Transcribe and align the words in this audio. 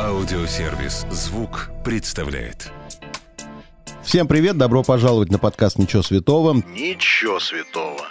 Аудиосервис 0.00 1.06
«Звук» 1.12 1.70
представляет. 1.84 2.72
Всем 4.02 4.26
привет, 4.26 4.58
добро 4.58 4.82
пожаловать 4.82 5.30
на 5.30 5.38
подкаст 5.38 5.78
«Ничего 5.78 6.02
святого». 6.02 6.54
Ничего 6.54 7.38
святого. 7.38 8.02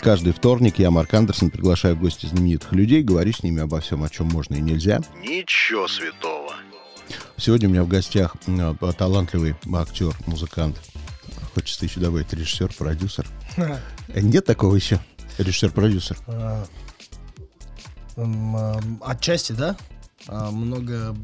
Каждый 0.00 0.32
вторник 0.32 0.78
я, 0.78 0.92
Марк 0.92 1.12
Андерсон, 1.14 1.50
приглашаю 1.50 1.96
в 1.96 2.00
гости 2.00 2.26
знаменитых 2.26 2.70
людей, 2.72 3.02
говорю 3.02 3.32
с 3.32 3.42
ними 3.42 3.62
обо 3.62 3.80
всем, 3.80 4.04
о 4.04 4.08
чем 4.08 4.28
можно 4.28 4.54
и 4.54 4.60
нельзя. 4.60 5.00
Ничего 5.20 5.88
святого. 5.88 6.52
Сегодня 7.36 7.68
у 7.68 7.72
меня 7.72 7.82
в 7.82 7.88
гостях 7.88 8.36
э, 8.46 8.74
талантливый 8.96 9.56
актер, 9.74 10.14
музыкант. 10.26 10.78
Хочется 11.54 11.84
еще 11.84 11.98
добавить 11.98 12.32
режиссер, 12.32 12.74
продюсер. 12.78 13.26
Э, 13.56 14.20
Нет 14.20 14.46
такого 14.46 14.76
еще? 14.76 15.00
Режиссер-продюсер. 15.38 16.16
А, 16.28 16.64
а, 18.16 18.80
Отчасти, 19.00 19.52
да. 19.52 19.76
А, 20.28 20.50
Много 20.50 21.16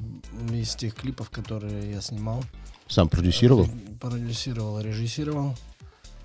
из 0.53 0.75
тех 0.75 0.95
клипов, 0.95 1.31
которые 1.31 1.93
я 1.93 2.01
снимал, 2.01 2.45
Сам 2.89 3.09
продюсировал? 3.09 3.69
продюсировал, 4.01 4.81
режиссировал. 4.81 5.57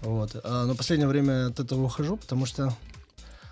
Вот. 0.02 0.36
А, 0.44 0.66
Но 0.66 0.76
последнее 0.76 1.08
время 1.08 1.48
от 1.48 1.60
этого 1.60 1.84
ухожу, 1.84 2.18
потому 2.18 2.46
что 2.46 2.76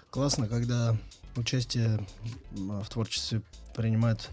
классно, 0.09 0.47
когда 0.47 0.97
участие 1.35 2.05
в 2.52 2.88
творчестве 2.89 3.41
принимает 3.75 4.30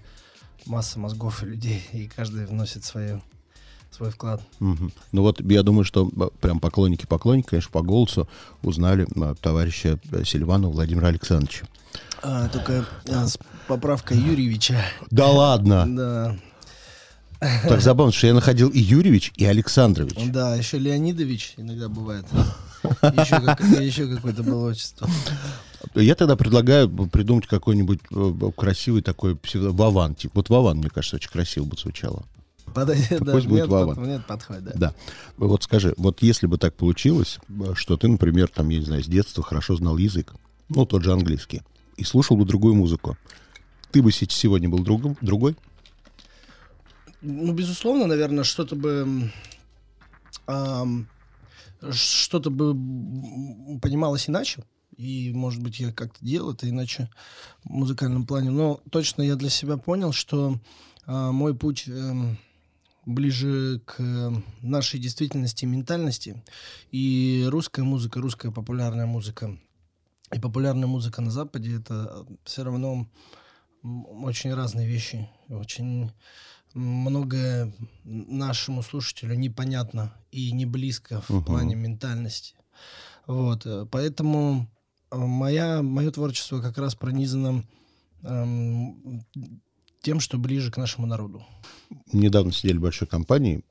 масса 0.67 0.99
мозгов 0.99 1.43
и 1.43 1.47
людей, 1.47 1.85
и 1.93 2.09
каждый 2.09 2.47
вносит 2.47 2.85
свою, 2.85 3.23
свой 3.91 4.11
вклад. 4.11 4.43
Мгм. 4.59 4.93
Ну 5.13 5.23
вот 5.23 5.41
я 5.41 5.63
думаю, 5.63 5.85
что 5.85 6.09
э, 6.15 6.29
прям 6.41 6.61
поклонники-поклонники, 6.61 7.47
конечно, 7.47 7.71
по 7.71 7.83
голосу 7.83 8.29
узнали 8.63 9.07
э, 9.15 9.35
товарища 9.41 9.99
э, 10.11 10.25
Сильванова 10.25 10.73
Владимира 10.73 11.09
Александровича. 11.09 11.67
А, 12.23 12.49
только 12.49 12.85
а, 13.09 13.27
с 13.27 13.39
поправкой 13.67 14.19
Юрьевича. 14.19 14.85
Да 15.11 15.29
ладно! 15.29 15.87
Да, 15.87 16.37
Так 17.69 17.81
забавно, 17.81 18.13
что 18.13 18.27
я 18.27 18.35
находил 18.35 18.69
и 18.71 18.79
Юрьевич, 18.81 19.33
и 19.37 19.45
Александрович. 19.45 20.17
да, 20.33 20.57
еще 20.57 20.79
Леонидович 20.79 21.55
иногда 21.57 21.89
бывает. 21.89 22.27
Еще, 23.03 23.41
как- 23.41 23.61
еще 23.61 24.07
какое-то 24.15 24.43
было 24.43 24.71
отчество. 24.71 25.09
Я 25.95 26.15
тогда 26.15 26.37
предлагаю 26.37 26.89
придумать 26.89 27.47
какой-нибудь 27.47 28.01
э, 28.11 28.33
красивый 28.57 29.03
такой 29.03 29.37
псевдо... 29.37 29.71
Вован. 29.71 30.15
Типа. 30.15 30.33
Вот 30.37 30.49
Вован, 30.49 30.79
мне 30.79 30.91
кажется, 30.91 31.17
очень 31.17 31.31
красиво 31.31 31.65
бы 31.65 31.77
звучало. 31.77 32.25
Подойдет, 32.75 33.21
да, 33.23 33.33
пусть 33.33 33.47
будет 33.47 33.61
нет, 33.63 33.69
Вова. 33.69 33.95
под- 33.95 34.07
нет, 34.07 34.27
подходит, 34.27 34.65
да. 34.65 34.73
Да. 34.75 34.95
Вот 35.37 35.63
скажи, 35.63 35.95
вот 35.97 36.23
если 36.23 36.47
бы 36.47 36.59
так 36.59 36.75
получилось, 36.75 37.39
э, 37.49 37.73
что 37.75 37.97
ты, 37.97 38.09
например, 38.09 38.49
там, 38.49 38.69
я 38.69 38.79
не 38.81 38.85
знаю, 38.85 39.03
с 39.05 39.07
детства 39.07 39.43
хорошо 39.43 39.77
знал 39.77 39.97
язык, 39.97 40.35
ну, 40.69 40.85
тот 40.85 41.03
же 41.05 41.13
английский, 41.13 41.63
и 41.99 42.05
слушал 42.05 42.37
бы 42.37 42.45
другую 42.45 42.75
музыку, 42.75 43.17
ты 43.91 44.03
бы 44.03 44.13
се- 44.13 44.27
сегодня 44.31 44.69
был 44.69 44.79
другом, 44.79 45.17
другой? 45.21 45.57
Ну, 47.21 47.53
безусловно, 47.53 48.07
наверное, 48.07 48.45
что-то 48.45 48.77
бы... 48.77 48.91
м, 48.91 49.33
ам, 50.47 51.09
что-то 51.91 52.51
бы 52.51 52.75
понималось 53.81 54.29
иначе. 54.29 54.63
И, 54.97 55.33
может 55.33 55.63
быть, 55.63 55.79
я 55.81 55.93
как-то 55.93 56.25
делал 56.25 56.53
это 56.53 56.69
иначе 56.69 57.09
в 57.65 57.71
музыкальном 57.71 58.27
плане. 58.27 58.51
Но 58.51 58.81
точно 58.91 59.23
я 59.23 59.37
для 59.37 59.51
себя 59.51 59.77
понял, 59.77 60.13
что 60.13 60.59
а, 61.07 61.31
мой 61.31 61.55
путь 61.55 61.85
эм, 61.87 62.37
ближе 63.07 63.81
к 63.85 63.95
э, 63.99 64.31
нашей 64.61 64.99
действительности 64.99 65.65
и 65.65 65.69
ментальности. 65.69 66.43
И 66.91 67.47
русская 67.49 67.83
музыка, 67.83 68.21
русская 68.21 68.51
популярная 68.51 69.07
музыка 69.07 69.57
и 70.33 70.39
популярная 70.39 70.87
музыка 70.87 71.21
на 71.23 71.31
Западе 71.31 71.77
это 71.77 72.27
все 72.45 72.65
равно 72.65 73.07
очень 73.83 74.53
разные 74.55 74.87
вещи. 74.87 75.29
Очень 75.49 76.11
многое 76.75 77.73
нашему 78.05 78.83
слушателю 78.83 79.35
непонятно 79.35 80.13
и 80.31 80.53
не 80.53 80.67
близко 80.67 81.21
в 81.23 81.31
Мгм. 81.31 81.45
плане 81.45 81.75
ментальности. 81.75 82.55
Вот, 83.27 83.67
э, 83.67 83.87
поэтому 83.91 84.67
э, 85.11 85.17
моя, 85.17 85.83
мое 85.83 86.11
творчество 86.11 86.61
как 86.61 86.79
раз 86.79 86.95
пронизано 86.95 87.65
эм, 88.23 89.25
тем, 90.03 90.21
что 90.21 90.39
ближе 90.39 90.71
к 90.71 90.77
нашему 90.77 91.07
народу. 91.07 91.45
Недавно 92.13 92.53
сидели 92.53 92.77
в 92.79 92.83
большой 92.83 93.09
компании, 93.09 93.65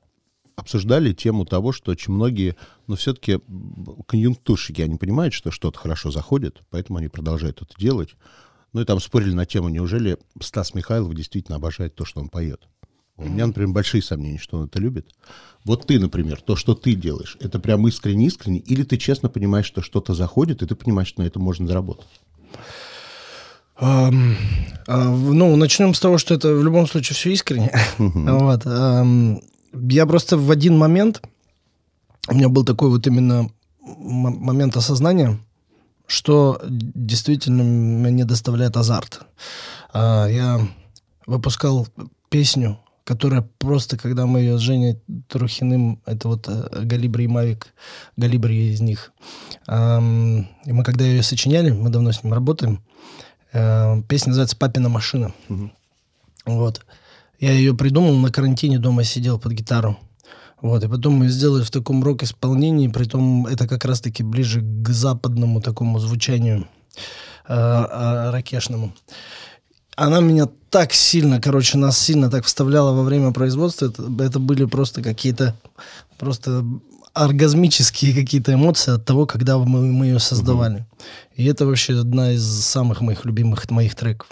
обсуждали 0.58 1.12
тему 1.12 1.44
того, 1.44 1.72
что 1.72 1.92
очень 1.92 2.12
многие, 2.12 2.56
но 2.86 2.96
все-таки 2.96 3.38
конъюнктурщики, 4.06 4.82
они 4.82 4.96
понимают, 4.96 5.32
что 5.32 5.50
что-то 5.50 5.78
хорошо 5.78 6.10
заходит, 6.10 6.62
поэтому 6.70 6.98
они 6.98 7.08
продолжают 7.08 7.62
это 7.62 7.72
делать. 7.78 8.10
Ну 8.72 8.80
и 8.80 8.84
там 8.84 9.00
спорили 9.00 9.32
на 9.32 9.46
тему, 9.46 9.68
неужели 9.68 10.18
Стас 10.40 10.74
Михайлов 10.74 11.14
действительно 11.14 11.56
обожает 11.56 11.94
то, 11.94 12.04
что 12.04 12.20
он 12.20 12.28
поет. 12.28 12.60
У 13.16 13.24
меня, 13.24 13.46
например, 13.46 13.70
большие 13.72 14.02
сомнения, 14.02 14.38
что 14.38 14.58
он 14.58 14.66
это 14.66 14.78
любит. 14.78 15.06
Вот 15.64 15.86
ты, 15.86 15.98
например, 15.98 16.40
то, 16.40 16.54
что 16.54 16.74
ты 16.74 16.94
делаешь, 16.94 17.36
это 17.40 17.58
прям 17.58 17.86
искренне-искренне, 17.88 18.58
или 18.60 18.82
ты 18.84 18.96
честно 18.96 19.28
понимаешь, 19.28 19.66
что 19.66 19.80
что-то 19.82 20.14
заходит, 20.14 20.62
и 20.62 20.66
ты 20.66 20.74
понимаешь, 20.74 21.08
что 21.08 21.22
на 21.22 21.26
этом 21.26 21.42
можно 21.42 21.66
заработать? 21.66 22.06
А, 23.76 24.10
в- 24.10 25.34
ну, 25.34 25.54
начнем 25.56 25.94
с 25.94 26.00
того, 26.00 26.18
что 26.18 26.34
это 26.34 26.52
в 26.54 26.62
любом 26.64 26.86
случае 26.88 27.14
все 27.14 27.32
искренне. 27.32 27.72
Вот, 27.98 28.62
ам, 28.66 29.40
я 29.72 30.06
просто 30.06 30.36
в 30.36 30.50
один 30.50 30.76
момент, 30.76 31.22
у 32.28 32.34
меня 32.34 32.48
был 32.48 32.64
такой 32.64 32.90
вот 32.90 33.06
именно 33.06 33.50
момент 33.80 34.76
осознания, 34.76 35.38
что 36.06 36.60
действительно 36.64 37.62
мне 37.62 38.24
доставляет 38.24 38.76
азарт. 38.76 39.20
А, 39.92 40.26
Я 40.26 40.60
выпускал 41.26 41.86
песню, 42.28 42.78
которая 43.04 43.48
просто, 43.58 43.96
когда 43.96 44.26
мы 44.26 44.40
ее 44.40 44.58
с 44.58 44.60
Женей 44.60 45.00
Трухиным, 45.28 46.00
это 46.04 46.28
вот 46.28 46.46
э, 46.48 46.82
Галибри 46.82 47.24
и 47.24 47.28
Мавик, 47.28 47.68
Галибри 48.16 48.72
из 48.72 48.80
них, 48.80 49.12
и 49.66 49.70
мы 49.70 50.84
когда 50.84 51.04
ее 51.04 51.22
сочиняли, 51.22 51.70
мы 51.70 51.88
давно 51.88 52.12
с 52.12 52.22
ним 52.22 52.34
работаем, 52.34 52.82
Э, 53.52 54.02
Песня 54.08 54.30
называется 54.30 54.56
«Папина 54.56 54.88
машина». 54.88 55.32
Вот. 56.44 56.84
Я 57.38 57.52
ее 57.52 57.74
придумал, 57.74 58.16
на 58.16 58.32
карантине 58.32 58.78
дома 58.78 59.04
сидел 59.04 59.38
под 59.38 59.52
гитару. 59.52 59.96
Вот, 60.60 60.82
и 60.82 60.88
потом 60.88 61.14
мы 61.14 61.28
сделали 61.28 61.62
в 61.62 61.70
таком 61.70 62.02
рок-исполнении, 62.02 62.88
притом 62.88 63.46
это 63.46 63.68
как 63.68 63.84
раз-таки 63.84 64.24
ближе 64.24 64.60
к 64.60 64.88
западному 64.88 65.60
такому 65.60 66.00
звучанию 66.00 66.66
э, 67.46 67.54
э, 67.54 68.30
ракешному. 68.30 68.92
Она 69.94 70.20
меня 70.20 70.48
так 70.70 70.92
сильно, 70.92 71.40
короче, 71.40 71.78
нас 71.78 71.98
сильно 71.98 72.28
так 72.28 72.44
вставляла 72.44 72.92
во 72.92 73.04
время 73.04 73.32
производства. 73.32 73.86
Это, 73.86 74.02
это 74.20 74.38
были 74.40 74.64
просто 74.64 75.02
какие-то 75.02 75.54
просто 76.18 76.64
оргазмические 77.14 78.14
какие-то 78.14 78.54
эмоции 78.54 78.94
от 78.94 79.04
того, 79.04 79.26
когда 79.26 79.58
мы, 79.58 79.92
мы 79.92 80.06
ее 80.06 80.18
создавали. 80.18 80.86
И 81.34 81.44
это 81.44 81.66
вообще 81.66 81.98
одна 82.00 82.32
из 82.32 82.44
самых 82.44 83.00
моих 83.00 83.24
любимых 83.24 83.70
моих 83.70 83.94
треков. 83.94 84.28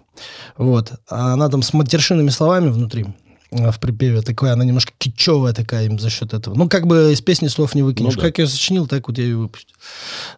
Вот. 0.57 0.93
А 1.09 1.35
она 1.35 1.49
там 1.49 1.63
с 1.63 1.73
матершинными 1.73 2.31
словами 2.31 2.69
внутри 2.69 3.07
э, 3.51 3.71
в 3.71 3.81
припеве 3.81 4.23
такая, 4.23 4.53
она 4.53 4.65
немножко 4.65 4.93
кичевая 4.99 5.53
такая 5.53 5.87
им 5.87 5.99
за 5.99 6.11
счет 6.11 6.35
этого. 6.35 6.55
Ну, 6.55 6.69
как 6.69 6.87
бы 6.87 7.13
из 7.13 7.21
песни 7.21 7.49
слов 7.49 7.75
не 7.75 7.83
выкинешь. 7.83 8.15
Ну 8.15 8.21
да. 8.21 8.27
Как 8.29 8.39
я 8.39 8.45
ее 8.45 8.51
сочинил, 8.51 8.87
так 8.87 9.09
вот 9.09 9.19
я 9.19 9.25
ее 9.25 9.37
выпустил. 9.37 9.77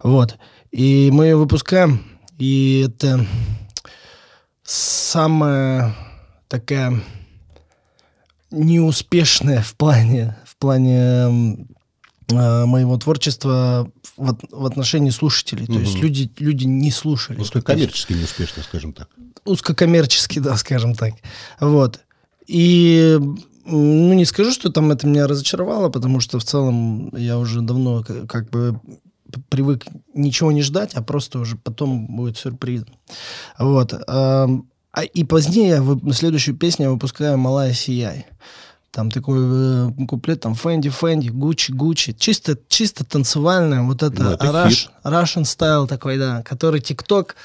Вот. 0.02 0.36
И 0.70 1.10
мы 1.12 1.26
ее 1.26 1.36
выпускаем, 1.36 2.04
и 2.38 2.86
это 2.86 3.26
самая 4.62 5.96
такая 6.48 7.00
неуспешная 8.50 9.62
в 9.62 9.74
плане, 9.74 10.36
в 10.44 10.56
плане 10.56 11.66
моего 12.30 12.96
творчества 12.98 13.90
в, 14.16 14.36
в 14.50 14.66
отношении 14.66 15.10
слушателей. 15.10 15.66
То 15.66 15.72
есть 15.80 15.96
люди, 15.96 16.30
люди 16.38 16.64
не 16.64 16.90
слушали. 16.90 17.40
Узкокоммерчески 17.40 18.12
неуспешно, 18.12 18.62
скажем 18.62 18.92
так. 18.92 19.08
узкокоммерческий, 19.44 20.40
да, 20.40 20.56
скажем 20.56 20.94
так. 20.94 21.14
Вот. 21.60 22.00
И, 22.46 23.18
ну, 23.66 24.12
не 24.12 24.24
скажу, 24.24 24.52
что 24.52 24.70
там 24.70 24.90
это 24.90 25.06
меня 25.06 25.26
разочаровало, 25.26 25.88
потому 25.88 26.20
что 26.20 26.38
в 26.38 26.44
целом 26.44 27.14
я 27.16 27.38
уже 27.38 27.60
давно 27.62 28.04
как 28.28 28.50
бы 28.50 28.80
привык 29.50 29.86
ничего 30.14 30.52
не 30.52 30.62
ждать, 30.62 30.94
а 30.94 31.02
просто 31.02 31.38
уже 31.38 31.56
потом 31.56 32.06
будет 32.16 32.38
сюрприз. 32.38 32.84
Вот. 33.58 33.94
ам, 34.06 34.66
А, 34.90 35.04
и 35.04 35.22
позднее 35.22 35.80
вы- 35.82 36.12
следующую 36.14 36.56
песню 36.56 36.86
я 36.86 36.90
выпускаю 36.90 37.36
«Малая 37.38 37.74
сияй». 37.74 38.26
Там 38.90 39.10
такой 39.10 39.38
э, 39.38 39.90
куплет, 40.08 40.40
там 40.40 40.54
Фэнди, 40.54 40.88
Фэнди, 40.88 41.28
Гуччи, 41.28 41.72
Гуччи. 41.72 42.14
Чисто, 42.18 42.58
чисто 42.68 43.04
танцевальное, 43.04 43.82
вот 43.82 44.02
это, 44.02 44.22
Ну, 44.22 44.30
это 44.30 44.46
Rush-. 44.46 44.88
Russian 45.04 45.42
style 45.42 45.86
такой, 45.86 46.16
да, 46.16 46.42
который 46.42 46.80
ТикТок 46.80 47.36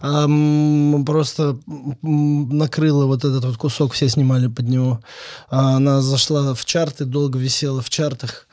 ам, 0.00 1.04
просто 1.06 1.58
накрыло 2.02 3.06
вот 3.06 3.24
этот 3.24 3.44
вот 3.44 3.56
кусок, 3.56 3.92
все 3.92 4.08
снимали 4.08 4.48
под 4.48 4.68
него. 4.68 5.00
А 5.48 5.76
Она 5.76 6.02
зашла 6.02 6.52
в 6.54 6.64
чарты, 6.64 7.04
долго 7.04 7.38
висела 7.38 7.80
в 7.80 7.90
чартах. 7.90 8.48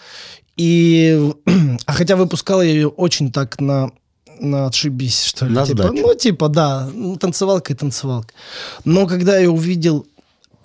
И, 0.55 1.33
а 1.85 1.93
хотя 1.93 2.15
выпускала 2.15 2.61
я 2.61 2.71
ее 2.71 2.87
очень 2.89 3.31
так 3.31 3.59
на, 3.59 3.91
на 4.39 4.67
отшибись, 4.67 5.23
что 5.23 5.47
ли. 5.47 5.53
На 5.53 5.65
типа, 5.65 5.83
сдачу. 5.83 5.93
ну, 5.95 6.13
типа, 6.13 6.49
да, 6.49 6.89
танцевалка 7.19 7.73
и 7.73 7.75
танцевалка. 7.75 8.33
Но 8.83 9.07
когда 9.07 9.37
я 9.37 9.49
увидел 9.49 10.05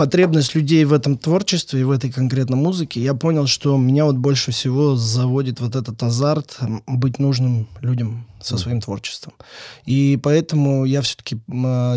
потребность 0.00 0.54
людей 0.54 0.86
в 0.86 0.94
этом 0.94 1.18
творчестве 1.18 1.82
и 1.82 1.84
в 1.84 1.90
этой 1.90 2.10
конкретной 2.10 2.56
музыке, 2.56 3.02
я 3.02 3.12
понял, 3.12 3.46
что 3.46 3.76
меня 3.76 4.06
вот 4.06 4.16
больше 4.16 4.50
всего 4.50 4.96
заводит 4.96 5.60
вот 5.60 5.76
этот 5.76 6.02
азарт 6.02 6.56
быть 6.86 7.18
нужным 7.18 7.68
людям 7.82 8.26
со 8.40 8.56
своим 8.56 8.80
творчеством. 8.80 9.34
И 9.84 10.18
поэтому 10.22 10.86
я 10.86 11.02
все-таки 11.02 11.38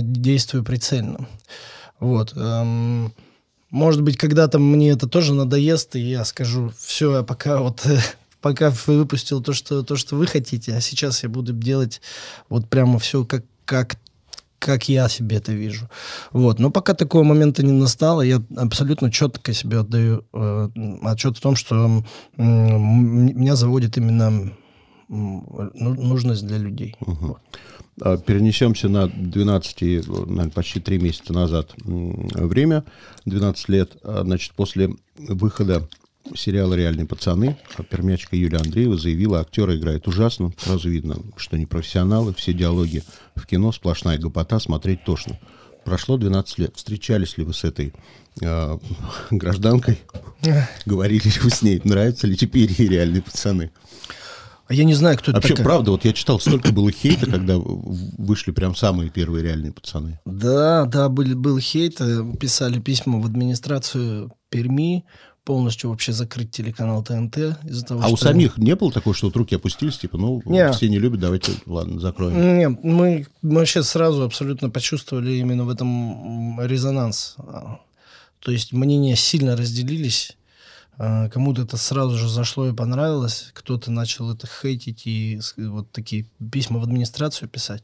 действую 0.01 0.65
прицельно. 0.65 1.29
Вот. 2.01 2.33
эм, 2.35 3.13
может 3.69 4.01
быть, 4.01 4.17
когда-то 4.17 4.59
мне 4.59 4.89
это 4.89 5.07
тоже 5.07 5.33
надоест, 5.33 5.95
и 5.95 6.01
я 6.01 6.25
скажу, 6.25 6.73
все, 6.77 7.19
я 7.19 7.23
пока 7.23 7.61
вот 7.61 7.87
пока 8.41 8.73
выпустил 8.85 9.41
то, 9.41 9.53
что, 9.53 9.81
то, 9.81 9.95
что 9.95 10.17
вы 10.17 10.27
хотите, 10.27 10.75
а 10.75 10.81
сейчас 10.81 11.23
я 11.23 11.29
буду 11.29 11.53
делать 11.53 12.01
вот 12.49 12.67
прямо 12.67 12.99
все 12.99 13.23
как, 13.23 13.45
как 13.63 13.95
как 14.63 14.89
я 14.89 15.09
себе 15.09 15.37
это 15.37 15.51
вижу. 15.51 15.89
Вот. 16.31 16.59
Но 16.59 16.71
пока 16.71 16.93
такого 16.93 17.23
момента 17.23 17.63
не 17.65 17.73
настало, 17.73 18.21
я 18.21 18.41
абсолютно 18.55 19.11
четко 19.11 19.53
себе 19.53 19.79
отдаю 19.79 20.23
э, 20.33 20.69
отчет 21.03 21.37
в 21.37 21.41
том, 21.41 21.55
что 21.55 21.75
м, 22.37 23.39
меня 23.39 23.55
заводит 23.55 23.97
именно 23.97 24.51
ну, 25.09 25.71
нужность 25.73 26.47
для 26.47 26.57
людей. 26.57 26.95
Угу. 27.01 27.27
Вот. 27.27 27.39
А, 28.01 28.17
Перенесемся 28.17 28.89
на 28.89 29.07
12, 29.07 29.81
наверное, 29.81 30.49
почти 30.49 30.79
3 30.79 30.99
месяца 30.99 31.33
назад 31.33 31.71
время, 31.85 32.83
12 33.25 33.69
лет. 33.69 33.91
А, 34.03 34.23
Значит, 34.23 34.53
после 34.53 34.89
выхода 35.17 35.87
сериала 36.35 36.73
«Реальные 36.73 37.05
пацаны» 37.05 37.57
пермячка 37.89 38.35
Юлия 38.35 38.57
Андреева 38.57 38.97
заявила, 38.97 39.41
актеры 39.41 39.77
играют 39.77 40.07
ужасно. 40.07 40.53
Сразу 40.57 40.89
видно, 40.89 41.17
что 41.37 41.57
не 41.57 41.65
профессионалы. 41.65 42.33
Все 42.33 42.53
диалоги 42.53 43.03
в 43.35 43.45
кино, 43.45 43.71
сплошная 43.71 44.17
гопота, 44.17 44.59
смотреть 44.59 45.03
тошно. 45.03 45.39
Прошло 45.83 46.17
12 46.17 46.59
лет. 46.59 46.75
Встречались 46.75 47.37
ли 47.37 47.43
вы 47.43 47.53
с 47.53 47.63
этой 47.63 47.93
э, 48.41 48.77
гражданкой? 49.31 49.99
Говорили 50.85 51.23
ли 51.25 51.39
вы 51.41 51.49
с 51.49 51.61
ней? 51.61 51.81
Нравятся 51.83 52.27
ли 52.27 52.37
теперь 52.37 52.71
ей 52.71 52.87
«Реальные 52.87 53.21
пацаны»? 53.21 53.71
А 54.65 54.73
я 54.73 54.85
не 54.85 54.93
знаю, 54.93 55.17
кто 55.17 55.31
это 55.31 55.37
Вообще, 55.39 55.49
такая. 55.49 55.65
правда, 55.65 55.91
вот 55.91 56.05
я 56.05 56.13
читал, 56.13 56.39
столько 56.39 56.71
было 56.71 56.89
хейта, 56.89 57.29
когда 57.29 57.57
вышли 57.57 58.51
прям 58.51 58.75
самые 58.75 59.09
первые 59.09 59.43
«Реальные 59.43 59.73
пацаны». 59.73 60.19
Да, 60.25 60.85
да, 60.85 61.09
был, 61.09 61.35
был 61.35 61.59
хейт, 61.59 61.99
э, 61.99 62.23
писали 62.39 62.79
письма 62.79 63.19
в 63.19 63.25
администрацию 63.25 64.31
Перми, 64.49 65.03
полностью 65.43 65.89
вообще 65.89 66.13
закрыть 66.13 66.51
телеканал 66.51 67.03
ТНТ 67.03 67.37
из-за 67.63 67.85
того, 67.85 68.01
А 68.01 68.05
что... 68.05 68.13
у 68.13 68.17
самих 68.17 68.57
не 68.57 68.75
было 68.75 68.91
такого, 68.91 69.13
что 69.15 69.27
вот 69.27 69.35
руки 69.35 69.55
опустились, 69.55 69.97
типа, 69.97 70.17
ну, 70.17 70.41
Не. 70.45 70.71
все 70.71 70.87
не 70.89 70.99
любят, 70.99 71.19
давайте, 71.19 71.51
ладно, 71.65 71.99
закроем. 71.99 72.57
Нет, 72.57 72.79
мы, 72.83 73.27
мы 73.41 73.55
вообще 73.57 73.83
сразу 73.83 74.23
абсолютно 74.23 74.69
почувствовали 74.69 75.33
именно 75.33 75.65
в 75.65 75.69
этом 75.69 76.59
резонанс. 76.61 77.35
То 78.39 78.51
есть 78.51 78.73
мнения 78.73 79.15
сильно 79.15 79.55
разделились. 79.55 80.37
А, 80.97 81.27
Кому-то 81.29 81.63
это 81.63 81.75
сразу 81.77 82.15
же 82.17 82.29
зашло 82.29 82.67
и 82.69 82.73
понравилось, 82.73 83.49
кто-то 83.53 83.89
начал 83.91 84.31
это 84.31 84.47
хейтить 84.47 85.07
и 85.07 85.39
вот 85.57 85.91
такие 85.91 86.27
письма 86.51 86.79
в 86.79 86.83
администрацию 86.83 87.49
писать. 87.49 87.83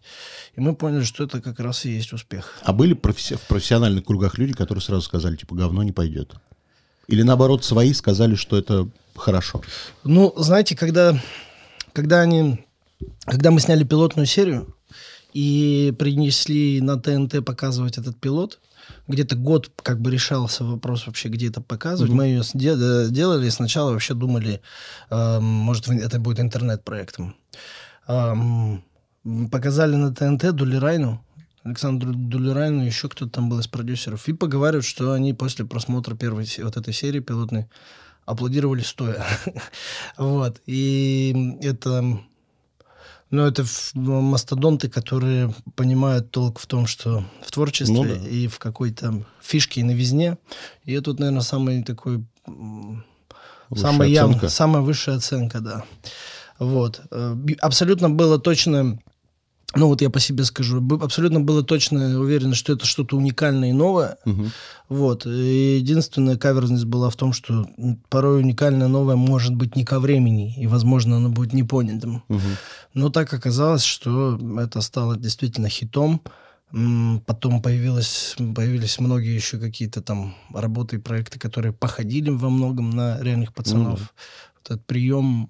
И 0.55 0.61
мы 0.61 0.75
поняли, 0.75 1.03
что 1.03 1.23
это 1.23 1.41
как 1.41 1.59
раз 1.59 1.85
и 1.85 1.91
есть 1.91 2.13
успех. 2.13 2.59
А 2.63 2.71
были 2.71 2.93
професси- 2.93 3.37
в 3.37 3.41
профессиональных 3.47 4.05
кругах 4.05 4.37
люди, 4.37 4.53
которые 4.53 4.81
сразу 4.83 5.01
сказали, 5.01 5.35
типа, 5.37 5.55
говно 5.55 5.81
не 5.83 5.91
пойдет? 5.91 6.35
Или 7.09 7.23
наоборот, 7.23 7.63
свои 7.65 7.93
сказали, 7.93 8.35
что 8.35 8.57
это 8.57 8.87
хорошо? 9.15 9.61
Ну, 10.03 10.33
знаете, 10.37 10.75
когда, 10.75 11.19
когда 11.93 12.21
они, 12.21 12.65
когда 13.25 13.49
мы 13.51 13.59
сняли 13.59 13.83
пилотную 13.83 14.27
серию 14.27 14.75
и 15.33 15.93
принесли 15.97 16.81
на 16.81 16.99
ТНТ 16.99 17.43
показывать 17.43 17.97
этот 17.97 18.19
пилот, 18.19 18.59
где-то 19.07 19.35
год 19.35 19.71
как 19.81 19.99
бы 19.99 20.11
решался 20.11 20.63
вопрос 20.63 21.07
вообще, 21.07 21.29
где 21.29 21.47
это 21.49 21.61
показывать. 21.61 22.11
Мы 22.11 22.25
ее 22.25 22.41
сде- 22.43 22.77
э, 22.77 23.09
делали, 23.09 23.49
сначала 23.49 23.91
вообще 23.91 24.13
думали, 24.13 24.61
эм, 25.09 25.43
может, 25.43 25.87
это 25.89 26.19
будет 26.19 26.39
интернет-проектом. 26.39 27.35
Эм, 28.07 28.83
показали 29.51 29.95
на 29.95 30.13
ТНТ 30.13 30.51
Дулерайну, 30.55 31.23
Александру 31.63 32.13
Дулерайну, 32.13 32.85
еще 32.85 33.09
кто-то 33.09 33.31
там 33.31 33.49
был 33.49 33.59
из 33.59 33.67
продюсеров, 33.67 34.27
и 34.27 34.33
поговаривают, 34.33 34.85
что 34.85 35.11
они 35.13 35.33
после 35.33 35.65
просмотра 35.65 36.15
первой 36.15 36.47
вот 36.59 36.77
этой 36.77 36.93
серии 36.93 37.19
пилотной 37.19 37.67
аплодировали 38.25 38.81
стоя. 38.81 39.25
вот. 40.17 40.61
И 40.65 41.57
это... 41.61 42.19
Ну, 43.31 43.43
это 43.43 43.63
мастодонты, 43.93 44.89
которые 44.89 45.53
понимают 45.75 46.31
толк 46.31 46.57
в 46.57 46.65
том, 46.65 46.87
что 46.87 47.23
в 47.43 47.51
творчестве 47.51 47.95
Ну 47.95 48.03
да. 48.03 48.27
и 48.27 48.47
в 48.47 48.57
какой-то 48.57 49.23
фишке 49.39 49.81
и 49.81 49.83
новизне. 49.83 50.39
И 50.83 50.93
это, 50.93 51.11
вот, 51.11 51.19
наверное, 51.19 51.43
самый 51.43 51.83
такой... 51.83 52.23
Высшая 52.47 53.85
самая 53.85 54.09
явная, 54.09 54.49
самая 54.49 54.81
высшая 54.81 55.17
оценка, 55.17 55.59
да. 55.59 55.83
Вот. 56.57 57.01
Э, 57.11 57.35
Абсолютно 57.59 58.09
было 58.09 58.39
точно... 58.39 58.99
Ну, 59.75 59.87
вот 59.87 60.01
я 60.01 60.09
по 60.09 60.19
себе 60.19 60.45
скажу. 60.45 60.83
Абсолютно 60.99 61.41
было 61.41 61.63
точно 61.63 62.19
уверен, 62.19 62.55
что 62.55 62.73
это 62.73 62.85
что-то 62.85 63.15
уникальное 63.15 63.69
и 63.69 63.73
новое. 63.73 64.17
Мгм. 64.25 64.51
Вот. 64.89 65.27
И 65.27 65.77
единственная 65.77 66.37
каверзность 66.37 66.85
была 66.85 67.09
в 67.11 67.15
том, 67.15 67.33
что 67.33 67.67
порой 68.09 68.39
уникальное 68.39 68.87
новое 68.87 69.15
может 69.15 69.53
быть 69.53 69.75
не 69.75 69.85
ко 69.85 69.99
времени, 69.99 70.55
и, 70.57 70.65
возможно, 70.65 71.17
оно 71.17 71.29
будет 71.29 71.53
непонятым. 71.53 72.23
Мгм. 72.29 72.57
Но 72.95 73.09
так 73.09 73.31
оказалось, 73.31 73.83
что 73.83 74.39
это 74.59 74.81
стало 74.81 75.17
действительно 75.17 75.69
хитом. 75.69 76.21
Потом 76.71 77.61
появилось, 77.61 78.35
появились 78.55 78.99
многие 78.99 79.35
еще 79.35 79.59
какие-то 79.59 80.01
там 80.01 80.35
работы 80.53 80.95
и 80.95 80.99
проекты, 80.99 81.37
которые 81.39 81.73
походили 81.73 82.31
во 82.31 82.49
многом 82.49 82.89
на 82.89 83.19
реальных 83.21 83.53
пацанов. 83.53 84.13
Вот 84.55 84.65
этот 84.65 84.85
прием 84.85 85.49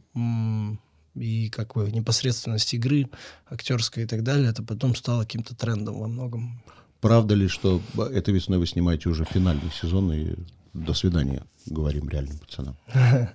и 1.19 1.49
как 1.49 1.73
бы 1.75 1.91
непосредственность 1.91 2.73
игры 2.73 3.09
актерской 3.49 4.03
и 4.03 4.07
так 4.07 4.23
далее, 4.23 4.49
это 4.49 4.63
потом 4.63 4.95
стало 4.95 5.21
каким-то 5.23 5.55
трендом 5.55 5.99
во 5.99 6.07
многом. 6.07 6.61
Правда 7.01 7.35
ли, 7.35 7.47
что 7.47 7.81
этой 8.11 8.33
весной 8.33 8.59
вы 8.59 8.67
снимаете 8.67 9.09
уже 9.09 9.25
финальный 9.25 9.71
сезон 9.71 10.11
и 10.11 10.35
до 10.73 10.93
свидания, 10.93 11.43
говорим 11.65 12.09
реальным 12.09 12.37
пацанам? 12.39 12.77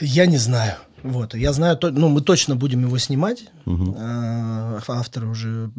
Я 0.00 0.26
не 0.26 0.38
знаю. 0.38 0.76
Вот. 1.02 1.34
Я 1.34 1.52
знаю, 1.52 1.78
ну, 1.82 2.08
мы 2.08 2.20
точно 2.20 2.56
будем 2.56 2.82
его 2.82 2.98
снимать. 2.98 3.46
А, 3.66 4.80
Авторы 4.86 5.26
уже 5.26 5.70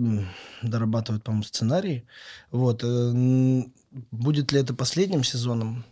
дорабатывают, 0.61 1.23
по-моему, 1.23 1.43
сценарий. 1.43 2.03
Вот. 2.51 2.83
э, 2.83 3.63
Будет 4.11 4.51
ли 4.51 4.59
это 4.59 4.73
последним 4.73 5.23
сезоном? 5.23 5.83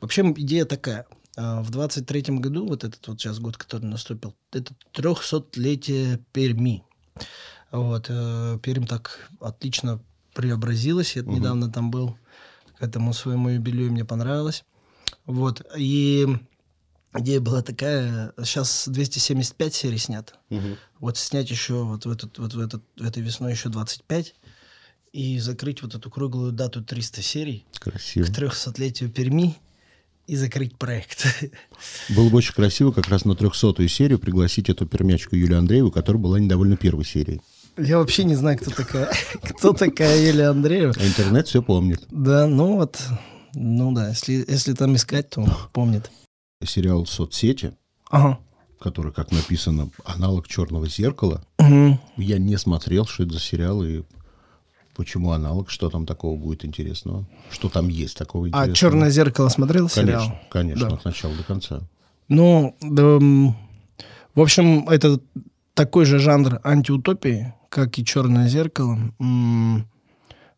Вообще 0.00 0.22
идея 0.36 0.64
такая. 0.64 1.06
А, 1.36 1.62
В 1.62 1.70
23-м 1.70 2.40
году, 2.40 2.66
вот 2.66 2.84
этот 2.84 3.06
вот 3.06 3.20
сейчас 3.20 3.38
год, 3.38 3.56
который 3.56 3.84
наступил, 3.84 4.34
это 4.52 4.74
300-летие 4.94 6.22
Перми. 6.32 6.82
Вот. 7.70 8.06
э, 8.08 8.58
Пермь 8.62 8.86
так 8.86 9.28
отлично 9.40 10.00
преобразилась. 10.34 11.16
Я 11.16 11.22
недавно 11.22 11.70
там 11.70 11.90
был. 11.90 12.16
К 12.78 12.82
этому 12.82 13.12
своему 13.12 13.48
юбилею 13.48 13.90
мне 13.92 14.04
понравилось. 14.04 14.64
Вот. 15.24 15.62
И 15.76 16.26
идея 17.14 17.40
была 17.40 17.62
такая. 17.62 18.32
Сейчас 18.42 18.86
275 18.88 19.74
серий 19.74 19.98
снято. 19.98 20.34
Вот 21.00 21.16
снять 21.18 21.50
еще 21.50 21.84
вот 21.84 22.06
в, 22.06 22.10
этот, 22.10 22.38
вот 22.38 22.54
в, 22.54 22.60
этот, 22.60 22.82
в 22.96 23.04
этой 23.06 23.22
весной 23.22 23.52
еще 23.52 23.68
25 23.68 24.34
и 25.12 25.38
закрыть 25.38 25.82
вот 25.82 25.94
эту 25.94 26.10
круглую 26.10 26.52
дату 26.52 26.84
300 26.84 27.22
серий 27.22 27.66
Красиво. 27.80 28.26
к 28.26 28.28
300-летию 28.30 29.10
Перми 29.10 29.56
и 30.26 30.36
закрыть 30.36 30.76
проект. 30.76 31.26
Было 32.08 32.28
бы 32.28 32.38
очень 32.38 32.52
красиво 32.54 32.92
как 32.92 33.08
раз 33.08 33.24
на 33.24 33.34
трехсотую 33.34 33.88
серию 33.88 34.18
пригласить 34.18 34.68
эту 34.68 34.86
пермячку 34.86 35.36
Юлию 35.36 35.58
Андрееву, 35.58 35.90
которая 35.90 36.20
была 36.20 36.40
недовольна 36.40 36.76
первой 36.76 37.04
серией. 37.04 37.40
Я 37.78 37.98
вообще 37.98 38.24
не 38.24 38.34
знаю, 38.34 38.58
кто 38.58 38.70
такая, 38.70 39.10
кто 39.42 39.72
такая 39.72 40.18
Еля 40.20 40.50
Андреева. 40.50 40.94
А 40.98 41.06
интернет 41.06 41.46
все 41.46 41.62
помнит. 41.62 42.02
Да, 42.10 42.46
ну 42.46 42.76
вот, 42.76 42.98
ну 43.54 43.92
да, 43.92 44.08
если, 44.08 44.44
если 44.48 44.72
там 44.72 44.96
искать, 44.96 45.30
то 45.30 45.46
помнит. 45.72 46.10
Сериал 46.64 47.04
«Соцсети», 47.06 47.74
Ага. 48.10 48.38
который, 48.80 49.12
как 49.12 49.30
написано, 49.30 49.90
аналог 50.04 50.48
«Черного 50.48 50.88
зеркала». 50.88 51.44
Мгм. 51.58 52.00
Я 52.16 52.38
не 52.38 52.56
смотрел, 52.56 53.06
что 53.06 53.24
это 53.24 53.34
за 53.34 53.40
сериал 53.40 53.84
и 53.84 54.02
почему 54.96 55.32
аналог, 55.32 55.70
что 55.70 55.90
там 55.90 56.06
такого 56.06 56.36
будет 56.36 56.64
интересного, 56.64 57.24
что 57.50 57.68
там 57.68 57.88
есть 57.88 58.16
такого 58.16 58.44
А 58.44 58.48
интересного. 58.48 58.74
«Черное 58.74 59.10
зеркало» 59.10 59.48
смотрел 59.48 59.88
сериал? 59.88 60.22
Конечно, 60.22 60.40
конечно, 60.50 60.88
Да. 60.90 60.96
от 60.96 61.04
начала 61.04 61.34
до 61.34 61.42
конца. 61.44 61.80
Ну, 62.28 62.74
да, 62.80 63.18
в 64.34 64.40
общем, 64.40 64.88
это 64.88 65.20
такой 65.74 66.04
же 66.06 66.18
жанр 66.18 66.60
антиутопии, 66.64 67.54
как 67.68 67.98
и 67.98 68.04
«Черное 68.04 68.48
зеркало». 68.48 68.98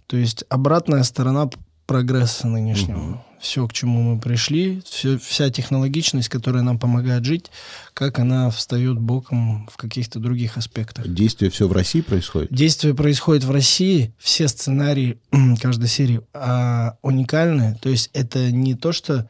То 0.06 0.16
есть 0.16 0.44
обратная 0.48 1.02
сторона 1.02 1.50
прогресса 1.88 2.46
нынешнего. 2.46 2.98
Мгм. 2.98 3.20
Все, 3.40 3.66
к 3.66 3.72
чему 3.72 4.02
мы 4.02 4.20
пришли, 4.20 4.82
все, 4.84 5.16
вся 5.16 5.48
технологичность, 5.48 6.28
которая 6.28 6.62
нам 6.62 6.78
помогает 6.78 7.24
жить, 7.24 7.50
как 7.94 8.18
она 8.18 8.50
встает 8.50 8.98
боком 8.98 9.66
в 9.72 9.76
каких-то 9.76 10.18
других 10.18 10.58
аспектах. 10.58 11.08
Действие 11.08 11.50
все 11.50 11.66
в 11.66 11.72
России 11.72 12.02
происходит? 12.02 12.52
Действие 12.52 12.94
происходит 12.94 13.44
в 13.44 13.50
России, 13.50 14.12
все 14.18 14.48
сценарии 14.48 15.18
каждой 15.62 15.88
серии 15.88 16.20
а, 16.34 16.98
уникальны. 17.00 17.78
То 17.80 17.88
есть 17.88 18.10
это 18.12 18.52
не 18.52 18.74
то, 18.74 18.92
что... 18.92 19.28